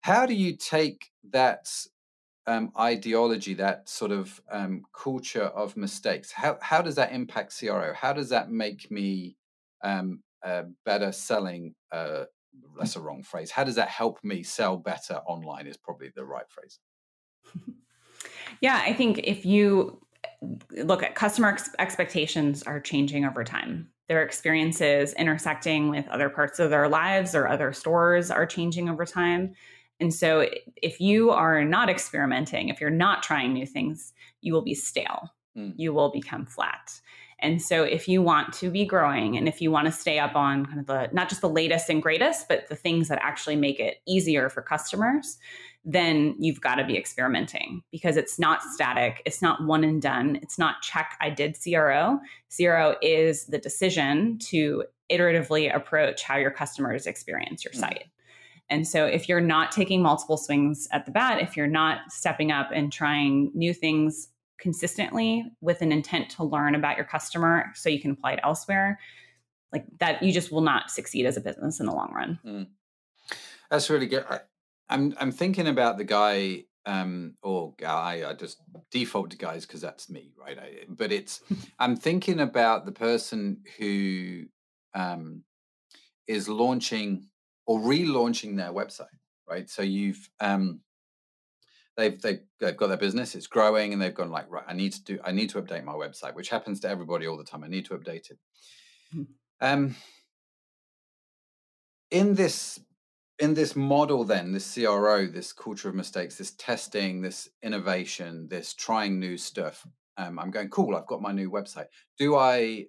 [0.02, 1.68] how do you take that
[2.46, 7.92] um, ideology, that sort of um, culture of mistakes, how how does that impact CRO?
[7.94, 9.36] How does that make me
[9.82, 11.74] um, uh, better selling?
[11.90, 12.24] Uh,
[12.78, 13.50] that's a wrong phrase.
[13.50, 15.66] How does that help me sell better online?
[15.66, 16.78] Is probably the right phrase.
[18.60, 20.02] yeah, I think if you
[20.72, 23.88] look at customer ex- expectations are changing over time.
[24.08, 29.04] Their experiences intersecting with other parts of their lives or other stores are changing over
[29.04, 29.54] time.
[30.02, 30.48] And so
[30.82, 35.30] if you are not experimenting, if you're not trying new things, you will be stale.
[35.56, 35.74] Mm.
[35.76, 37.00] You will become flat.
[37.38, 40.34] And so if you want to be growing and if you want to stay up
[40.34, 43.54] on kind of the not just the latest and greatest, but the things that actually
[43.54, 45.38] make it easier for customers,
[45.84, 49.22] then you've got to be experimenting because it's not static.
[49.24, 50.40] It's not one and done.
[50.42, 52.18] It's not check, I did CRO.
[52.56, 57.80] CRO is the decision to iteratively approach how your customers experience your mm.
[57.80, 58.04] site.
[58.70, 62.50] And so, if you're not taking multiple swings at the bat, if you're not stepping
[62.50, 67.88] up and trying new things consistently with an intent to learn about your customer so
[67.88, 68.98] you can apply it elsewhere,
[69.72, 72.38] like that, you just will not succeed as a business in the long run.
[72.44, 72.66] Mm.
[73.70, 74.24] That's really good.
[74.28, 74.40] I,
[74.88, 78.58] I'm I'm thinking about the guy um or guy i just
[78.90, 81.40] default to guys because that's me right I, but it's
[81.78, 84.46] i'm thinking about the person who
[84.92, 85.44] um
[86.26, 87.28] is launching
[87.66, 89.06] or relaunching their website
[89.48, 89.68] right?
[89.68, 90.80] So you've um
[91.96, 94.92] they've they've, they've got their business it's growing and they've gone like right i need
[94.92, 97.62] to do i need to update my website which happens to everybody all the time
[97.62, 98.38] i need to update it.
[99.14, 99.22] Mm-hmm.
[99.60, 99.94] um
[102.10, 102.80] in this
[103.38, 108.72] in this model then this cro this culture of mistakes this testing this innovation this
[108.72, 109.86] trying new stuff
[110.16, 111.86] um, i'm going cool i've got my new website.
[112.18, 112.86] Do i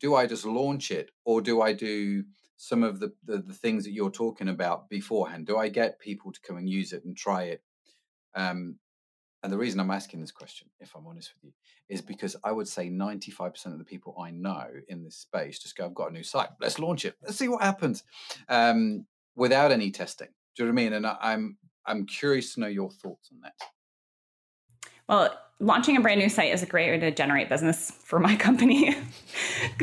[0.00, 2.24] do i just launch it or do i do
[2.64, 6.32] some of the, the, the things that you're talking about beforehand do i get people
[6.32, 7.62] to come and use it and try it
[8.34, 8.76] um,
[9.44, 11.52] and the reason I'm asking this question, if I'm honest with you,
[11.90, 15.76] is because I would say 95% of the people I know in this space just
[15.76, 18.04] go, I've got a new site, let's launch it, let's see what happens,
[18.48, 19.04] um,
[19.36, 20.28] without any testing.
[20.56, 20.92] Do you know what I mean?
[20.94, 23.52] And I'm I'm curious to know your thoughts on that.
[25.08, 28.36] Well, launching a brand new site is a great way to generate business for my
[28.46, 28.96] company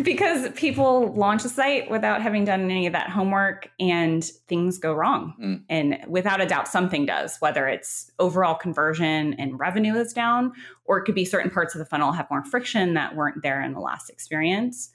[0.03, 4.93] because people launch a site without having done any of that homework and things go
[4.93, 5.33] wrong.
[5.41, 5.63] Mm.
[5.69, 10.53] And without a doubt, something does, whether it's overall conversion and revenue is down,
[10.85, 13.61] or it could be certain parts of the funnel have more friction that weren't there
[13.61, 14.91] in the last experience.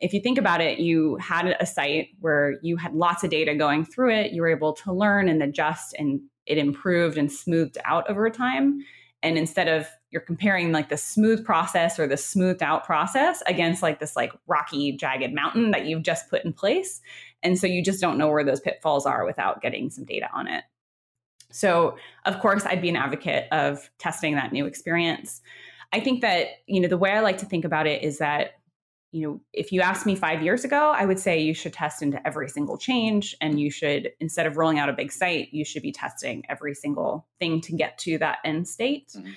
[0.00, 3.54] If you think about it, you had a site where you had lots of data
[3.54, 7.78] going through it, you were able to learn and adjust, and it improved and smoothed
[7.84, 8.80] out over time
[9.22, 13.82] and instead of you're comparing like the smooth process or the smoothed out process against
[13.82, 17.00] like this like rocky jagged mountain that you've just put in place.
[17.42, 20.48] And so you just don't know where those pitfalls are without getting some data on
[20.48, 20.64] it.
[21.50, 25.40] So of course i'd be an advocate of testing that new experience.
[25.92, 28.57] I think that you know the way i like to think about it is that
[29.10, 32.02] you know, if you asked me five years ago, I would say you should test
[32.02, 33.34] into every single change.
[33.40, 36.74] And you should, instead of rolling out a big site, you should be testing every
[36.74, 39.08] single thing to get to that end state.
[39.16, 39.30] Mm-hmm.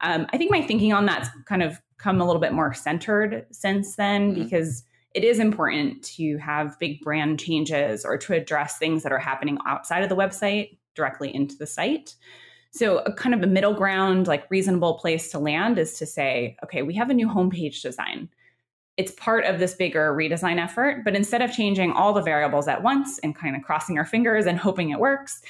[0.00, 3.46] Um, I think my thinking on that's kind of come a little bit more centered
[3.50, 4.44] since then mm-hmm.
[4.44, 9.18] because it is important to have big brand changes or to address things that are
[9.18, 12.14] happening outside of the website directly into the site.
[12.70, 16.56] So, a kind of a middle ground, like reasonable place to land is to say,
[16.62, 18.28] okay, we have a new homepage design
[18.98, 21.04] it's part of this bigger redesign effort.
[21.04, 24.44] But instead of changing all the variables at once and kind of crossing our fingers
[24.44, 25.40] and hoping it works,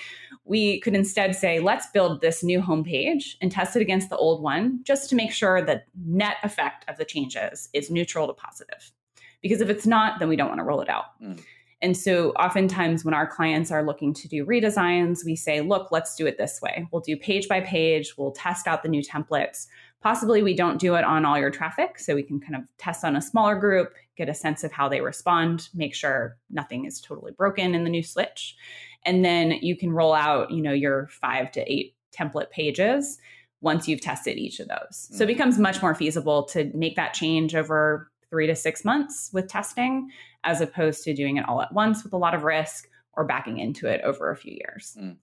[0.44, 4.42] we could instead say, let's build this new homepage and test it against the old
[4.42, 8.92] one just to make sure the net effect of the changes is neutral to positive.
[9.40, 11.20] Because if it's not, then we don't want to roll it out.
[11.22, 11.40] Mm.
[11.80, 16.16] And so, oftentimes, when our clients are looking to do redesigns, we say, look, let's
[16.16, 16.88] do it this way.
[16.90, 19.68] We'll do page by page, we'll test out the new templates
[20.01, 21.99] Possibly we don't do it on all your traffic.
[21.99, 24.88] So we can kind of test on a smaller group, get a sense of how
[24.88, 28.57] they respond, make sure nothing is totally broken in the new switch.
[29.05, 33.18] And then you can roll out, you know, your five to eight template pages
[33.61, 34.78] once you've tested each of those.
[34.78, 35.16] Mm-hmm.
[35.16, 35.30] So it mm.
[35.30, 40.11] becomes much more feasible to make that change over three to six months with testing,
[40.44, 43.59] as opposed to doing it all at once with a lot of risk or backing
[43.59, 44.96] into it over a few years.
[45.01, 45.16] Mm.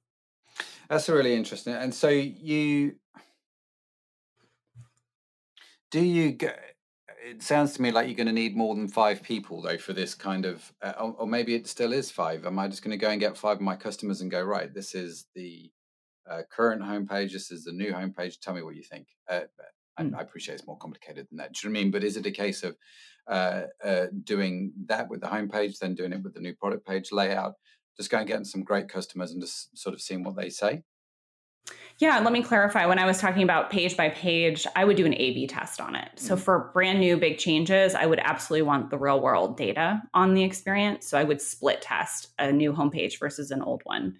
[0.89, 1.73] That's really interesting.
[1.73, 2.95] And so you
[5.91, 6.51] do you go,
[7.25, 9.93] it sounds to me like you're going to need more than five people though for
[9.93, 12.45] this kind of uh, or, or, maybe it still is five.
[12.45, 14.73] Am i just going to go and get five of my customers and go right
[14.73, 15.71] this is the
[16.29, 18.39] uh, current homepage this is the new homepage.
[18.39, 19.07] Tell me what you think.
[19.29, 19.41] Uh,
[19.99, 20.15] mm.
[20.15, 21.53] I, appreciate it's more complicated than that.
[21.53, 21.91] Do you know what i mean?
[21.91, 22.75] But is it a case of
[23.27, 27.11] uh, uh, doing that with the homepage then doing it with the new product page
[27.11, 27.53] layout
[27.97, 30.83] just go and getting some great customers and just sort of seeing what they say
[31.97, 32.85] yeah, let me clarify.
[32.85, 35.79] When I was talking about page by page, I would do an A B test
[35.79, 36.09] on it.
[36.15, 36.43] So mm-hmm.
[36.43, 40.43] for brand new big changes, I would absolutely want the real world data on the
[40.43, 41.07] experience.
[41.07, 44.17] So I would split test a new homepage versus an old one.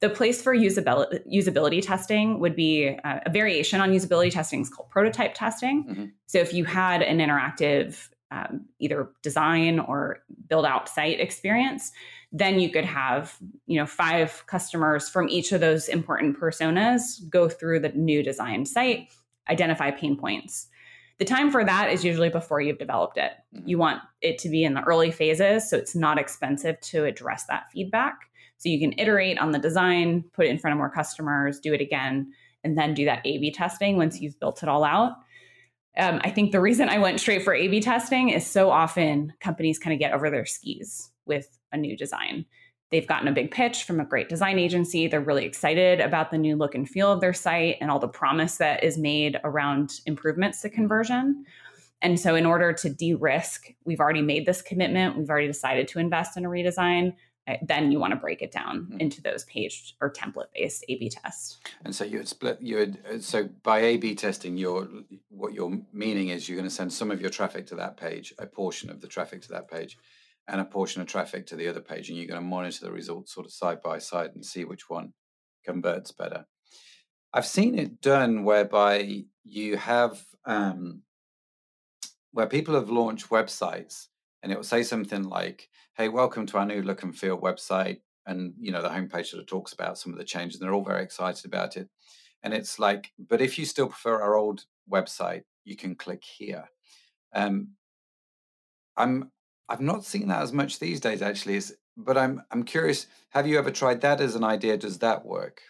[0.00, 4.70] The place for usability, usability testing would be uh, a variation on usability testing is
[4.70, 5.84] called prototype testing.
[5.84, 6.04] Mm-hmm.
[6.24, 10.18] So if you had an interactive um, either design or
[10.48, 11.92] build out site experience,
[12.32, 17.48] then you could have you know five customers from each of those important personas go
[17.48, 19.08] through the new design site,
[19.48, 20.68] identify pain points.
[21.18, 23.32] The time for that is usually before you've developed it.
[23.54, 23.68] Mm-hmm.
[23.68, 27.44] You want it to be in the early phases so it's not expensive to address
[27.46, 28.14] that feedback.
[28.56, 31.74] So you can iterate on the design, put it in front of more customers, do
[31.74, 35.16] it again, and then do that A B testing once you've built it all out.
[35.96, 39.32] Um, I think the reason I went straight for A B testing is so often
[39.40, 42.46] companies kind of get over their skis with a new design.
[42.90, 45.06] They've gotten a big pitch from a great design agency.
[45.06, 48.08] They're really excited about the new look and feel of their site and all the
[48.08, 51.44] promise that is made around improvements to conversion.
[52.02, 55.86] And so, in order to de risk, we've already made this commitment, we've already decided
[55.88, 57.14] to invest in a redesign
[57.62, 59.00] then you want to break it down mm-hmm.
[59.00, 61.58] into those page or template based A/B tests.
[61.84, 62.58] And so you would split.
[62.60, 64.88] You would uh, so by A/B testing, your
[65.40, 68.32] what you're meaning is you're going to send some of your traffic to that page,
[68.38, 69.96] a portion of the traffic to that page,
[70.48, 72.92] and a portion of traffic to the other page, and you're going to monitor the
[72.92, 75.12] results sort of side by side and see which one
[75.64, 76.46] converts better.
[77.32, 81.02] I've seen it done whereby you have um,
[82.32, 84.08] where people have launched websites
[84.42, 88.00] and it will say something like, "Hey, welcome to our new look and feel website,"
[88.26, 90.74] and you know the homepage sort of talks about some of the changes, and they're
[90.74, 91.88] all very excited about it.
[92.42, 96.68] And it's like, but if you still prefer our old website, you can click here.
[97.34, 97.70] Um,
[98.96, 99.30] I'm
[99.68, 101.56] I've not seen that as much these days, actually.
[101.56, 103.06] Is but I'm I'm curious.
[103.30, 104.76] Have you ever tried that as an idea?
[104.76, 105.62] Does that work?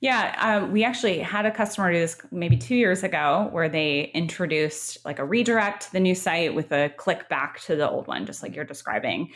[0.00, 4.10] Yeah, um, we actually had a customer do this maybe two years ago where they
[4.12, 8.06] introduced like a redirect to the new site with a click back to the old
[8.06, 9.30] one, just like you're describing.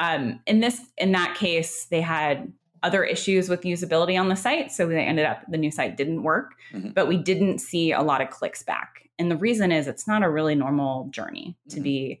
[0.00, 4.70] Um, in this, in that case, they had other issues with usability on the site,
[4.72, 6.90] so they ended up the new site didn't work, mm-hmm.
[6.90, 9.08] but we didn't see a lot of clicks back.
[9.18, 11.82] And the reason is it's not a really normal journey to mm-hmm.
[11.82, 12.20] be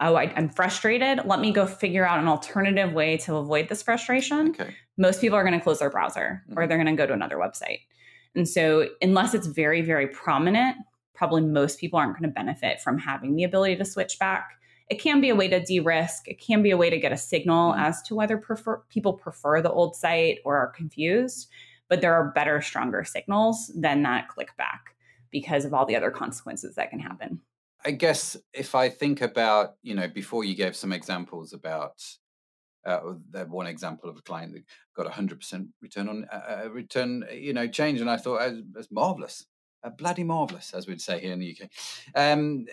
[0.00, 1.24] oh, I, am frustrated.
[1.24, 4.50] Let me go figure out an alternative way to avoid this frustration.
[4.50, 4.74] Okay.
[4.96, 6.58] Most people are going to close their browser mm-hmm.
[6.58, 7.80] or they're going to go to another website.
[8.34, 10.76] And so, unless it's very, very prominent,
[11.14, 14.50] probably most people aren't going to benefit from having the ability to switch back.
[14.90, 17.12] It can be a way to de risk, it can be a way to get
[17.12, 17.82] a signal mm-hmm.
[17.82, 21.48] as to whether prefer, people prefer the old site or are confused.
[21.88, 24.94] But there are better, stronger signals than that click back
[25.30, 27.40] because of all the other consequences that can happen.
[27.84, 32.02] I guess if I think about, you know, before you gave some examples about
[32.84, 34.64] uh, that one example of a client that
[34.96, 38.52] got a hundred percent return on uh, uh return, you know, change, and I thought
[38.72, 39.46] that's marvelous,
[39.84, 41.70] uh, bloody marvelous, as we'd say here in the UK.
[42.14, 42.66] Um,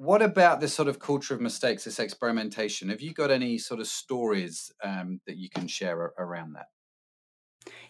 [0.00, 2.88] what about this sort of culture of mistakes, this experimentation?
[2.88, 6.68] Have you got any sort of stories um, that you can share around that?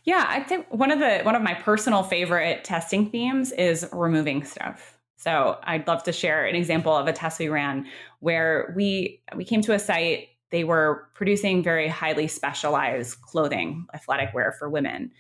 [0.03, 4.43] Yeah, I think one of the one of my personal favorite testing themes is removing
[4.43, 4.99] stuff.
[5.19, 7.87] So I'd love to share an example of a test we ran
[8.19, 10.31] where we we came to a site.
[10.51, 15.13] They were producing very highly specialized clothing, athletic wear for women.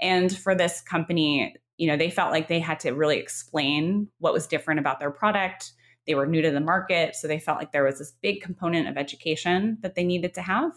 [0.00, 4.32] And for this company, you know, they felt like they had to really explain what
[4.32, 5.72] was different about their product.
[6.06, 8.88] They were new to the market, so they felt like there was this big component
[8.88, 10.72] of education that they needed to have.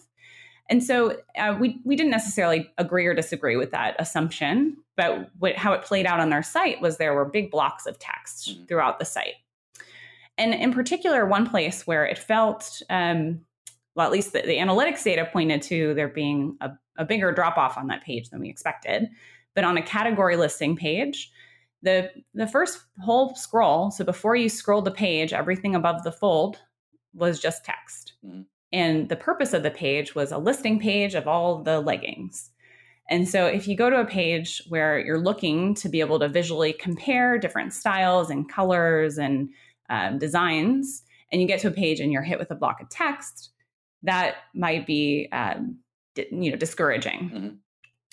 [0.69, 5.55] And so uh, we we didn't necessarily agree or disagree with that assumption, but what,
[5.55, 8.65] how it played out on their site was there were big blocks of text mm-hmm.
[8.65, 9.35] throughout the site.
[10.37, 13.41] And in particular, one place where it felt, um,
[13.95, 17.57] well, at least the, the, analytics data pointed to there being a, a bigger drop
[17.57, 19.09] off on that page than we expected.
[19.55, 21.31] But on a category listing page,
[21.81, 26.57] the the first whole scroll, so before you scrolled the page, everything above the fold
[27.13, 28.13] was just text.
[28.25, 28.41] Mm-hmm.
[28.71, 32.51] And the purpose of the page was a listing page of all the leggings.
[33.09, 36.29] And so if you go to a page where you're looking to be able to
[36.29, 39.49] visually compare different styles and colors and
[39.89, 41.01] um, designs,
[41.31, 43.49] and you get to a page and you're hit with a block of text,
[44.03, 45.79] that might be um,
[46.15, 47.31] you know discouraging.
[47.33, 47.55] Mm-hmm.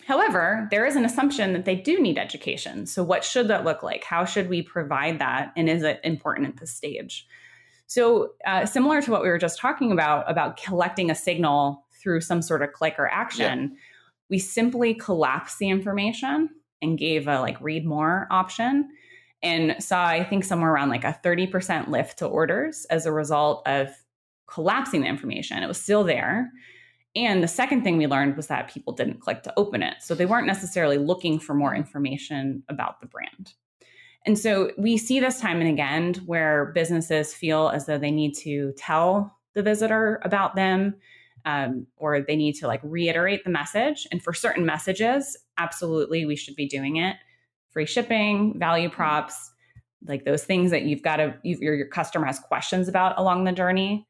[0.05, 2.87] However, there is an assumption that they do need education.
[2.87, 4.05] So what should that look like?
[4.05, 5.53] How should we provide that?
[5.57, 7.27] And is it important at this stage?
[7.89, 12.21] So uh, similar to what we were just talking about about collecting a signal through
[12.21, 13.71] some sort of click or action.
[13.73, 13.79] Yeah
[14.29, 16.51] we simply collapsed the information
[16.83, 18.89] and gave a like read more option
[19.43, 23.67] and saw i think somewhere around like a 30% lift to orders as a result
[23.67, 23.89] of
[24.47, 26.51] collapsing the information it was still there
[27.17, 30.15] and the second thing we learned was that people didn't click to open it so
[30.15, 33.55] they weren't necessarily looking for more information about the brand
[34.25, 38.35] and so we see this time and again where businesses feel as though they need
[38.35, 40.95] to tell the visitor about them
[41.47, 44.07] um, or they need to like reiterate the message.
[44.11, 47.17] And for certain messages, absolutely, we should be doing it.
[47.71, 49.53] Free shipping, value props,
[50.07, 53.45] like those things that you've got to, you've, your, your customer has questions about along
[53.45, 54.07] the journey.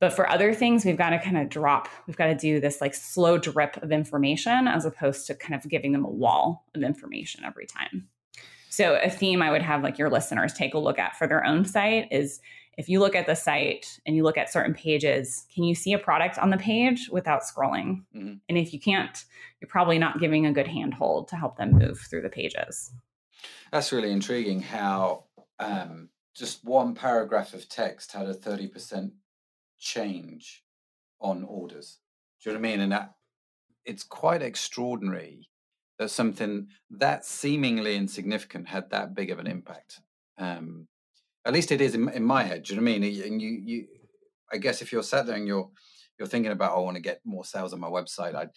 [0.00, 2.80] But for other things, we've got to kind of drop, we've got to do this
[2.80, 6.82] like slow drip of information as opposed to kind of giving them a wall of
[6.82, 8.08] information every time.
[8.70, 11.44] So, a theme I would have like your listeners take a look at for their
[11.44, 12.40] own site is
[12.76, 15.92] if you look at the site and you look at certain pages, can you see
[15.94, 18.04] a product on the page without scrolling?
[18.14, 18.34] Mm-hmm.
[18.48, 19.24] And if you can't,
[19.60, 22.92] you're probably not giving a good handhold to help them move through the pages.
[23.72, 25.24] That's really intriguing how
[25.58, 29.10] um, just one paragraph of text had a 30%
[29.78, 30.62] change
[31.20, 31.98] on orders.
[32.42, 32.80] Do you know what I mean?
[32.80, 33.14] And that
[33.84, 35.48] it's quite extraordinary
[35.98, 40.00] that something that seemingly insignificant had that big of an impact.
[40.38, 40.86] Um,
[41.44, 42.62] at least it is in, in my head.
[42.62, 43.22] Do you know what I mean?
[43.22, 43.86] And you, you,
[44.52, 45.70] I guess if you're sat there and you're
[46.18, 48.48] you're thinking about, oh, I want to get more sales on my website, I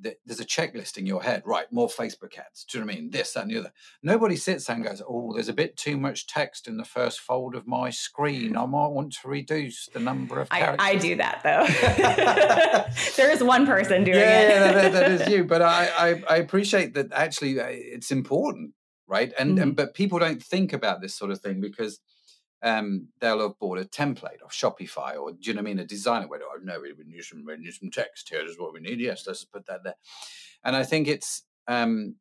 [0.00, 1.66] there's a checklist in your head, right?
[1.70, 2.64] More Facebook ads.
[2.64, 3.10] Do you know what I mean?
[3.10, 3.72] This, that, and the other.
[4.02, 7.20] Nobody sits there and goes, oh, there's a bit too much text in the first
[7.20, 8.56] fold of my screen.
[8.56, 10.78] I might want to reduce the number of characters.
[10.80, 13.12] I, I do that though.
[13.16, 14.48] there is one person doing yeah, it.
[14.48, 15.44] yeah, that, that is you.
[15.50, 18.72] But I, I, I, appreciate that actually uh, it's important,
[19.08, 19.32] right?
[19.36, 19.62] And, mm-hmm.
[19.62, 21.98] and but people don't think about this sort of thing because
[22.62, 25.78] um, they'll have bought a template of Shopify or do you know what I mean?
[25.78, 28.28] A designer where oh no, we need some we need some text.
[28.28, 29.00] Here is what we need.
[29.00, 29.96] Yes, let's put that there.
[30.64, 32.16] And I think it's um,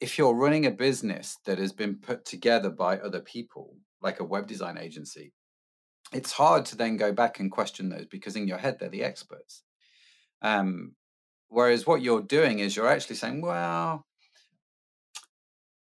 [0.00, 4.24] if you're running a business that has been put together by other people, like a
[4.24, 5.32] web design agency,
[6.12, 9.04] it's hard to then go back and question those because in your head they're the
[9.04, 9.62] experts.
[10.42, 10.94] Um,
[11.48, 14.04] whereas what you're doing is you're actually saying, well,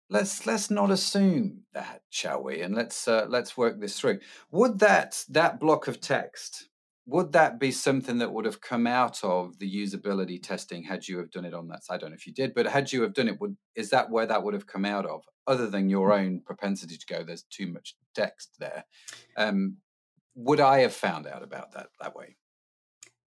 [0.09, 4.19] let's let's not assume that shall we and let's uh, let's work this through
[4.51, 6.69] would that that block of text
[7.05, 11.17] would that be something that would have come out of the usability testing had you
[11.17, 13.01] have done it on that side i don't know if you did but had you
[13.01, 15.89] have done it would is that where that would have come out of other than
[15.89, 16.19] your mm.
[16.19, 18.85] own propensity to go there's too much text there
[19.35, 19.77] um,
[20.35, 22.35] would i have found out about that that way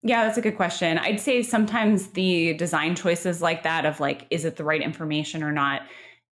[0.07, 0.99] yeah, that's a good question.
[0.99, 5.43] I'd say sometimes the design choices like that of like, is it the right information
[5.43, 5.81] or not?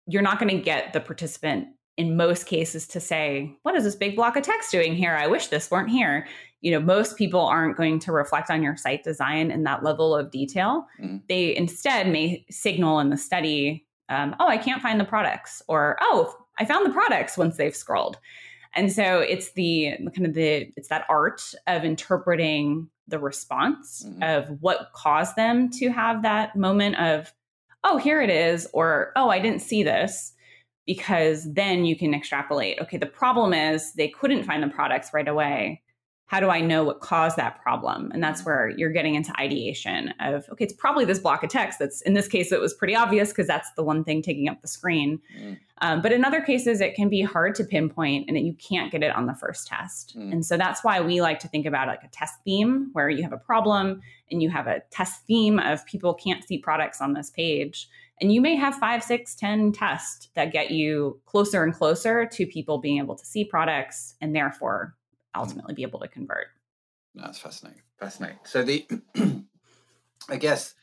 [0.08, 3.96] You're not going to get the participant in most cases to say, what is this
[3.96, 5.16] big block of text doing here?
[5.16, 6.28] I wish this weren't here.
[6.62, 10.16] You know, most people aren't going to reflect on your site design in that level
[10.16, 10.86] of detail.
[11.02, 11.18] Mm-hmm.
[11.28, 15.98] They instead may signal in the study, um, oh, I can't find the products, or
[16.02, 18.18] oh, I found the products once they've scrolled.
[18.74, 24.24] And so it's the kind of the it's that art of interpreting the response mm-hmm.
[24.24, 27.34] of what caused them to have that moment of
[27.84, 30.34] oh, here it is, or oh, I didn't see this,
[30.86, 32.80] because then you can extrapolate.
[32.82, 35.81] Okay, the problem is they couldn't find the products right away
[36.32, 38.10] how do I know what caused that problem?
[38.14, 41.78] And that's where you're getting into ideation of, okay, it's probably this block of text
[41.78, 44.62] that's in this case, it was pretty obvious because that's the one thing taking up
[44.62, 45.20] the screen.
[45.38, 45.60] Mm.
[45.80, 48.94] Um, but in other cases, it can be hard to pinpoint and that you can't
[48.94, 50.18] get it on the first test.
[50.18, 50.32] Mm.
[50.32, 53.24] And so that's why we like to think about like a test theme where you
[53.24, 54.02] have a problem
[54.32, 57.90] and you have a test theme of people can't see products on this page.
[58.22, 62.46] And you may have five, six, ten tests that get you closer and closer to
[62.46, 64.96] people being able to see products and therefore
[65.36, 66.48] ultimately be able to convert.
[67.16, 67.82] That's fascinating.
[68.00, 68.40] Fascinating.
[68.44, 68.88] So the,
[70.30, 70.76] I guess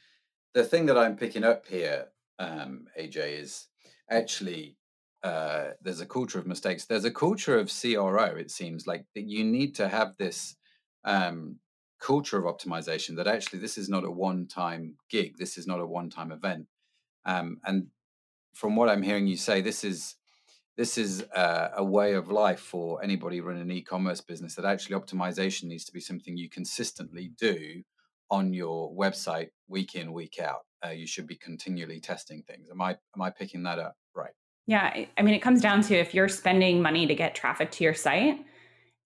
[0.54, 2.06] the thing that I'm picking up here,
[2.38, 3.66] um, AJ, is
[4.10, 4.76] actually
[5.22, 6.84] uh, there's a culture of mistakes.
[6.84, 8.36] There's a culture of CRO.
[8.36, 10.56] It seems like that you need to have this
[11.04, 11.56] um,
[12.00, 13.16] culture of optimization.
[13.16, 15.36] That actually this is not a one-time gig.
[15.38, 16.66] This is not a one-time event.
[17.24, 17.88] Um, and
[18.54, 20.14] from what I'm hearing you say, this is
[20.78, 24.94] this is a, a, way of life for anybody running an e-commerce business that actually
[24.94, 27.82] optimization needs to be something you consistently do
[28.30, 30.60] on your website week in week out.
[30.86, 32.68] Uh, you should be continually testing things.
[32.70, 34.30] Am i am i picking that up right?
[34.68, 37.84] Yeah i mean it comes down to if you're spending money to get traffic to
[37.84, 38.38] your site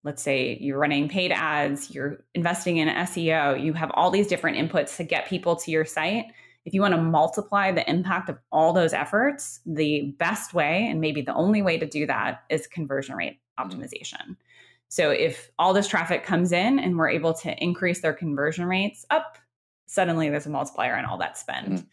[0.05, 4.59] let's say you're running paid ads you're investing in seo you have all these different
[4.59, 6.27] inputs to get people to your site
[6.65, 11.01] if you want to multiply the impact of all those efforts, the best way, and
[11.01, 13.69] maybe the only way to do that, is conversion rate mm-hmm.
[13.69, 14.37] optimization.
[14.89, 19.07] So if all this traffic comes in and we're able to increase their conversion rates
[19.11, 19.39] up,
[19.87, 21.73] suddenly there's a multiplier on all that spend.
[21.73, 21.87] Mm-hmm.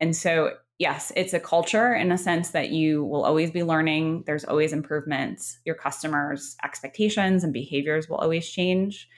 [0.00, 4.22] And so, yes, it's a culture in a sense that you will always be learning.
[4.26, 5.58] There's always improvements.
[5.64, 9.08] Your customers' expectations and behaviors will always change.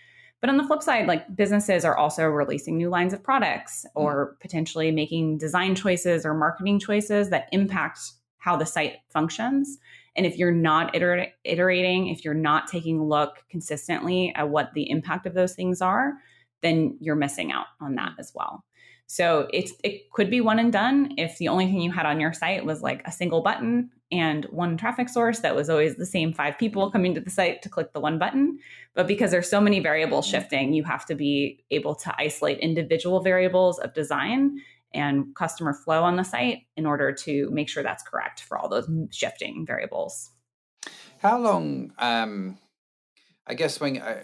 [0.41, 3.91] But on the flip side, like businesses are also releasing new lines of products mm.
[3.95, 8.01] or potentially making design choices or marketing choices that impact
[8.39, 9.79] how the site functions.
[10.17, 14.73] And if you're not iter- iterating, if you're not taking a look consistently at what
[14.75, 16.15] the impact of those things are,
[16.63, 18.65] then you're missing out on that as well.
[19.13, 22.21] So it's it could be one and done if the only thing you had on
[22.21, 26.07] your site was like a single button and one traffic source that was always the
[26.07, 28.61] same five people coming to the site to click the one button.
[28.95, 30.39] But because there's so many variables mm-hmm.
[30.39, 34.61] shifting, you have to be able to isolate individual variables of design
[34.95, 38.69] and customer flow on the site in order to make sure that's correct for all
[38.69, 40.31] those shifting variables.
[41.19, 41.93] How long?
[41.99, 42.59] Um,
[43.45, 44.19] I guess when I,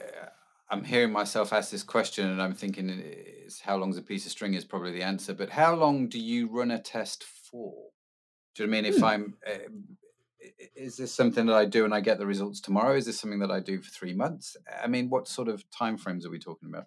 [0.70, 4.26] I'm hearing myself ask this question, and I'm thinking, uh, is how long's a piece
[4.26, 5.32] of string is probably the answer.
[5.32, 7.74] But how long do you run a test for?
[8.54, 8.92] Do you know what I mean?
[8.92, 9.04] If hmm.
[9.04, 12.96] I'm, uh, is this something that I do and I get the results tomorrow?
[12.96, 14.56] Is this something that I do for three months?
[14.82, 16.86] I mean, what sort of timeframes are we talking about?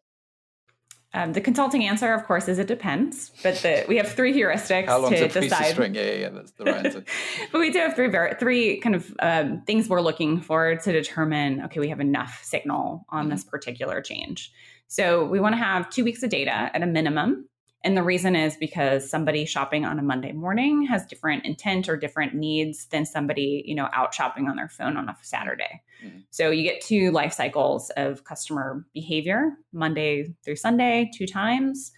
[1.11, 3.31] Um, the consulting answer, of course, is it depends.
[3.41, 5.65] But the, we have three heuristics How long's to a piece decide.
[5.65, 5.95] Of string?
[5.95, 7.03] Yeah, yeah, yeah, that's the right answer.
[7.51, 11.61] but we do have three three kind of um, things we're looking for to determine.
[11.65, 13.31] Okay, we have enough signal on mm-hmm.
[13.31, 14.51] this particular change.
[14.89, 17.47] So we want to have two weeks of data at a minimum.
[17.83, 21.95] And the reason is because somebody shopping on a Monday morning has different intent or
[21.95, 25.81] different needs than somebody, you know, out shopping on their phone on a Saturday.
[26.03, 26.19] Mm-hmm.
[26.31, 31.91] So you get two life cycles of customer behavior, Monday through Sunday, two times.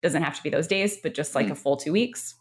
[0.00, 1.52] Doesn't have to be those days, but just like mm-hmm.
[1.52, 2.36] a full two weeks.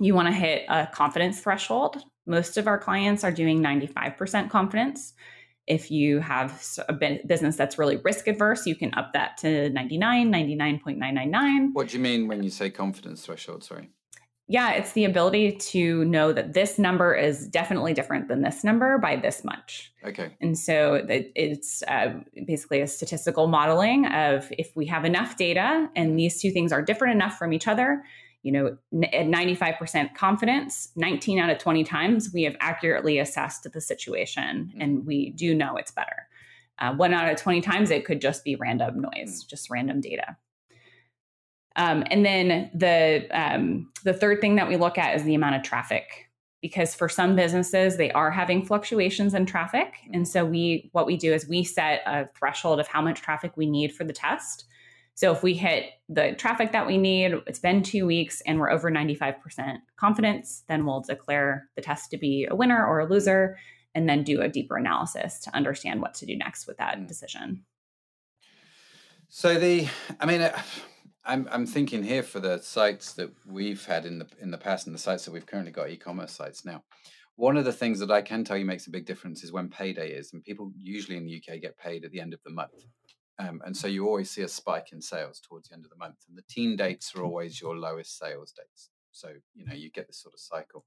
[0.00, 2.02] You want to hit a confidence threshold.
[2.26, 5.14] Most of our clients are doing 95% confidence.
[5.66, 10.32] If you have a business that's really risk adverse, you can up that to 99,
[10.32, 11.70] 99.999.
[11.72, 13.64] What do you mean when you say confidence threshold?
[13.64, 13.90] Sorry.
[14.48, 18.96] Yeah, it's the ability to know that this number is definitely different than this number
[18.96, 19.92] by this much.
[20.04, 20.36] Okay.
[20.40, 26.16] And so it's uh, basically a statistical modeling of if we have enough data and
[26.16, 28.04] these two things are different enough from each other,
[28.46, 28.78] you know,
[29.12, 34.80] at 95% confidence, 19 out of 20 times, we have accurately assessed the situation mm-hmm.
[34.80, 36.28] and we do know it's better.
[36.78, 39.48] Uh, one out of 20 times, it could just be random noise, mm-hmm.
[39.48, 40.36] just random data.
[41.74, 45.56] Um, and then the um, the third thing that we look at is the amount
[45.56, 46.30] of traffic,
[46.62, 50.24] because for some businesses they are having fluctuations in traffic, and mm-hmm.
[50.24, 53.66] so we what we do is we set a threshold of how much traffic we
[53.68, 54.66] need for the test,
[55.16, 58.70] so if we hit the traffic that we need, it's been two weeks and we're
[58.70, 63.56] over 95% confidence, then we'll declare the test to be a winner or a loser
[63.94, 67.08] and then do a deeper analysis to understand what to do next with that mm.
[67.08, 67.64] decision.
[69.30, 69.88] So the,
[70.20, 70.60] I mean, uh,
[71.24, 74.86] I'm I'm thinking here for the sites that we've had in the in the past
[74.86, 76.84] and the sites that we've currently got e-commerce sites now.
[77.36, 79.68] One of the things that I can tell you makes a big difference is when
[79.68, 82.50] payday is, and people usually in the UK get paid at the end of the
[82.50, 82.84] month.
[83.38, 85.96] Um, and so you always see a spike in sales towards the end of the
[85.96, 86.16] month.
[86.28, 88.90] And the teen dates are always your lowest sales dates.
[89.12, 90.84] So, you know, you get this sort of cycle.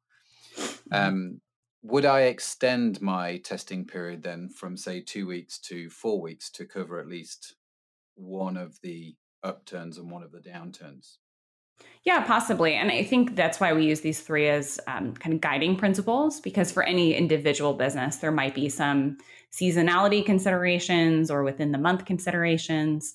[0.56, 0.94] Mm-hmm.
[0.94, 1.42] Um,
[1.82, 6.66] would I extend my testing period then from, say, two weeks to four weeks to
[6.66, 7.56] cover at least
[8.16, 11.18] one of the upturns and one of the downturns?
[12.04, 12.76] Yeah, possibly.
[12.76, 16.40] And I think that's why we use these three as um, kind of guiding principles
[16.40, 19.18] because for any individual business, there might be some
[19.52, 23.14] seasonality considerations or within the month considerations.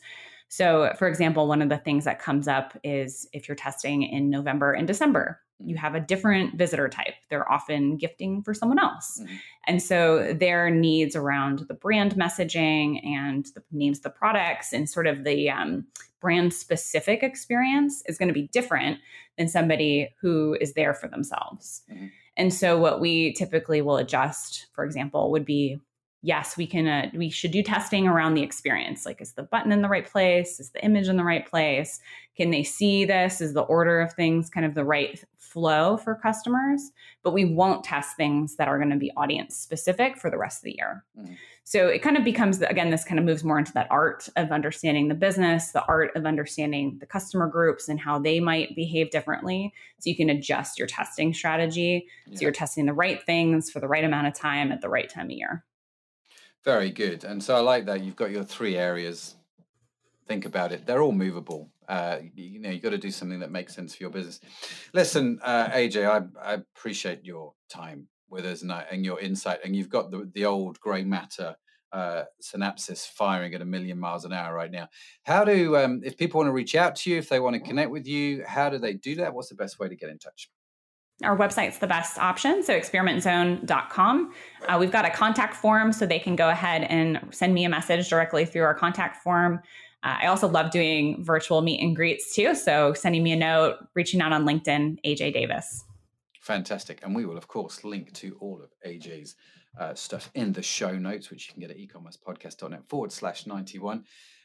[0.48, 4.30] So, for example, one of the things that comes up is if you're testing in
[4.30, 7.14] November and December, you have a different visitor type.
[7.30, 9.20] They're often gifting for someone else.
[9.20, 9.34] Mm-hmm.
[9.66, 14.88] And so their needs around the brand messaging and the names of the products and
[14.88, 15.86] sort of the um,
[16.20, 18.98] brand specific experience is going to be different
[19.38, 21.82] than somebody who is there for themselves.
[21.92, 22.07] Mm-hmm.
[22.36, 25.78] And so what we typically will adjust, for example, would be
[26.25, 29.05] yes, we can uh, we should do testing around the experience.
[29.05, 30.59] Like, is the button in the right place?
[30.59, 32.01] Is the image in the right place?
[32.37, 33.41] Can they see this?
[33.41, 36.91] Is the order of things kind of the right flow for customers?
[37.22, 40.61] But we won't test things that are going to be audience specific for the rest
[40.61, 41.05] of the year.
[41.20, 41.37] Mm.
[41.64, 44.51] So it kind of becomes again, this kind of moves more into that art of
[44.51, 49.11] understanding the business, the art of understanding the customer groups and how they might behave
[49.11, 49.75] differently.
[50.01, 52.07] So you can adjust your testing strategy.
[52.27, 52.37] Yeah.
[52.37, 55.09] So you're testing the right things for the right amount of time at the right
[55.09, 55.64] time of year.
[56.64, 57.24] Very good.
[57.24, 59.36] And so I like that you've got your three areas.
[60.26, 60.86] Think about it.
[60.86, 61.68] They're all movable.
[61.86, 64.40] Uh, you know, you've got to do something that makes sense for your business.
[64.94, 69.58] Listen, uh, AJ, I, I appreciate your time with us and, and your insight.
[69.62, 71.54] And you've got the, the old grey matter
[71.92, 74.88] uh, synapses firing at a million miles an hour right now.
[75.24, 77.60] How do, um, if people want to reach out to you, if they want to
[77.60, 79.34] connect with you, how do they do that?
[79.34, 80.50] What's the best way to get in touch?
[81.22, 82.62] Our website's the best option.
[82.62, 84.32] So experimentzone.com.
[84.68, 87.68] Uh, we've got a contact form so they can go ahead and send me a
[87.68, 89.60] message directly through our contact form.
[90.02, 92.54] Uh, I also love doing virtual meet and greets too.
[92.54, 95.84] So sending me a note, reaching out on LinkedIn, AJ Davis.
[96.40, 97.00] Fantastic.
[97.02, 99.36] And we will, of course, link to all of AJ's
[99.78, 104.04] uh, stuff in the show notes, which you can get at ecommercepodcast.net forward slash 91.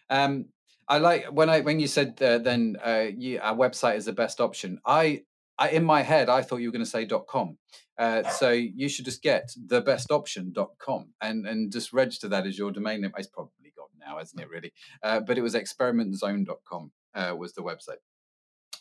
[0.09, 0.45] Um,
[0.87, 4.13] I like when I when you said uh, then uh, you, our website is the
[4.13, 4.79] best option.
[4.85, 5.21] I,
[5.59, 7.57] I in my head I thought you were going to say .com.
[7.97, 13.01] Uh, so you should just get thebestoption.com and and just register that as your domain
[13.01, 13.11] name.
[13.17, 14.49] It's probably gone now, isn't it?
[14.49, 18.01] Really, uh, but it was experimentzone.com uh, was the website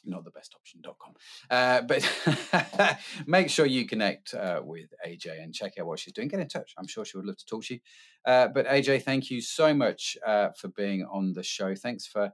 [0.05, 1.14] not the best option.com.
[1.51, 6.29] Uh, but make sure you connect uh, with AJ and check out what she's doing.
[6.29, 6.74] Get in touch.
[6.79, 7.81] I'm sure she would love to talk to you.
[8.24, 11.74] Uh, but AJ, thank you so much uh, for being on the show.
[11.74, 12.33] Thanks for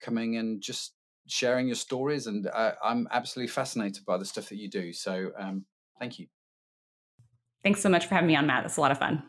[0.00, 0.94] coming and just
[1.26, 2.26] sharing your stories.
[2.26, 4.92] And uh, I'm absolutely fascinated by the stuff that you do.
[4.92, 5.64] So um,
[5.98, 6.26] thank you.
[7.62, 8.64] Thanks so much for having me on, Matt.
[8.64, 9.24] It's a lot of fun.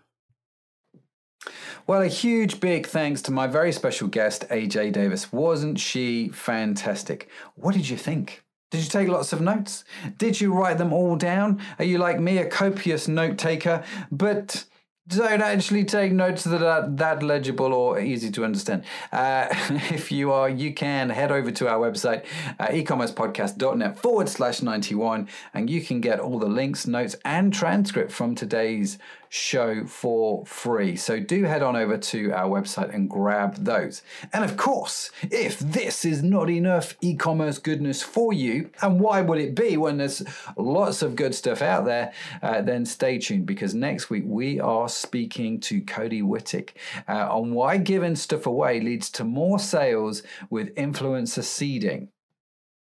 [1.86, 5.32] Well, a huge big thanks to my very special guest, AJ Davis.
[5.32, 7.30] Wasn't she fantastic?
[7.56, 8.43] What did you think?
[8.70, 9.86] Did you take lots of notes?
[10.18, 11.62] Did you write them all down?
[11.80, 13.84] Are you like me, a copious note taker?
[14.12, 14.66] But
[15.08, 18.84] don't actually take notes that are that legible or easy to understand.
[19.12, 19.47] Uh,
[19.91, 22.26] if you are, you can head over to our website,
[22.60, 28.12] uh, ecommercepodcast.net forward slash 91, and you can get all the links, notes, and transcript
[28.12, 28.97] from today's
[29.30, 30.96] show for free.
[30.96, 34.02] So do head on over to our website and grab those.
[34.34, 39.22] And of course, if this is not enough e commerce goodness for you, and why
[39.22, 40.24] would it be when there's
[40.56, 44.90] lots of good stuff out there, uh, then stay tuned because next week we are
[44.90, 46.72] speaking to Cody Wittick
[47.08, 52.10] uh, on why giving stuff away leads to more sales with influencer seeding.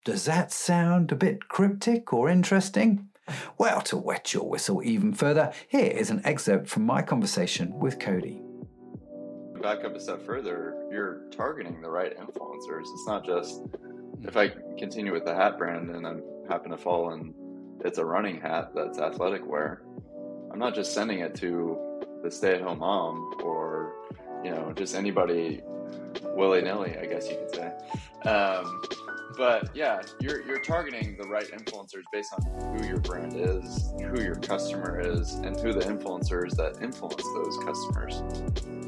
[0.05, 3.09] Does that sound a bit cryptic or interesting?
[3.59, 7.99] Well, to wet your whistle even further, here is an excerpt from my conversation with
[7.99, 8.43] Cody.
[9.63, 12.83] Back up a step further, you're targeting the right influencers.
[12.83, 13.63] It's not just
[14.23, 14.49] if I
[14.79, 16.17] continue with the hat brand and I
[16.49, 17.35] happen to fall in
[17.85, 19.83] it's a running hat that's athletic wear.
[20.51, 21.79] I'm not just sending it to
[22.23, 23.93] the stay-at-home mom or
[24.43, 25.61] you know just anybody
[26.35, 28.29] willy-nilly, I guess you could say.
[28.29, 28.83] Um,
[29.37, 34.23] but yeah, you're you're targeting the right influencers based on who your brand is, who
[34.23, 38.84] your customer is, and who the influencers that influence those customers.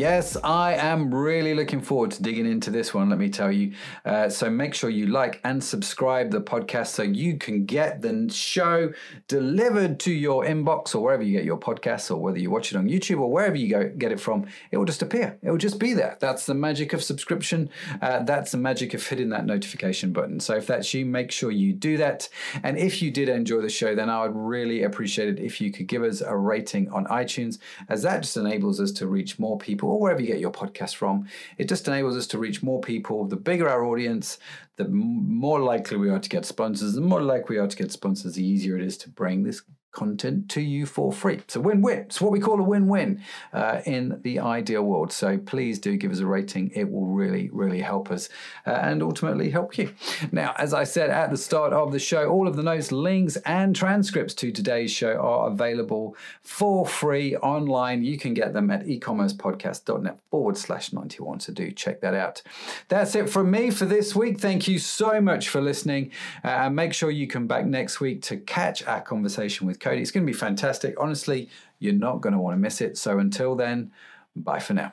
[0.00, 3.74] Yes, I am really looking forward to digging into this one, let me tell you.
[4.02, 8.30] Uh, so make sure you like and subscribe the podcast so you can get the
[8.32, 8.94] show
[9.28, 12.78] delivered to your inbox or wherever you get your podcasts or whether you watch it
[12.78, 14.46] on YouTube or wherever you go get it from.
[14.70, 15.38] It will just appear.
[15.42, 16.16] It will just be there.
[16.18, 17.68] That's the magic of subscription.
[18.00, 20.40] Uh, that's the magic of hitting that notification button.
[20.40, 22.26] So if that's you, make sure you do that.
[22.62, 25.70] And if you did enjoy the show, then I would really appreciate it if you
[25.70, 27.58] could give us a rating on iTunes,
[27.90, 30.52] as that just enables us to reach more people people, or wherever you get your
[30.52, 31.26] podcast from.
[31.58, 33.26] It just enables us to reach more people.
[33.26, 34.38] The bigger our audience,
[34.76, 36.94] the more likely we are to get sponsors.
[36.94, 39.62] The more likely we are to get sponsors, the easier it is to bring this
[39.92, 41.40] content to you for free.
[41.48, 41.98] So win-win.
[42.00, 43.22] It's what we call a win-win
[43.52, 45.12] uh, in the ideal world.
[45.12, 46.70] So please do give us a rating.
[46.74, 48.28] It will really, really help us
[48.66, 49.92] uh, and ultimately help you.
[50.32, 53.36] Now, as I said at the start of the show, all of the notes, links,
[53.44, 58.04] and transcripts to today's show are available for free online.
[58.04, 61.40] You can get them at ecommercepodcast.net forward slash 91.
[61.40, 62.42] So do check that out.
[62.88, 64.38] That's it from me for this week.
[64.38, 66.12] Thank you so much for listening.
[66.44, 70.02] Uh, and make sure you come back next week to catch our conversation with Cody.
[70.02, 70.94] It's going to be fantastic.
[70.98, 72.98] Honestly, you're not going to want to miss it.
[72.98, 73.92] So until then,
[74.36, 74.92] bye for now.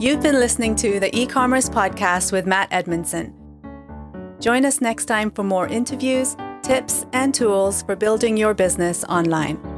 [0.00, 3.34] You've been listening to the e commerce podcast with Matt Edmondson.
[4.40, 9.77] Join us next time for more interviews, tips, and tools for building your business online.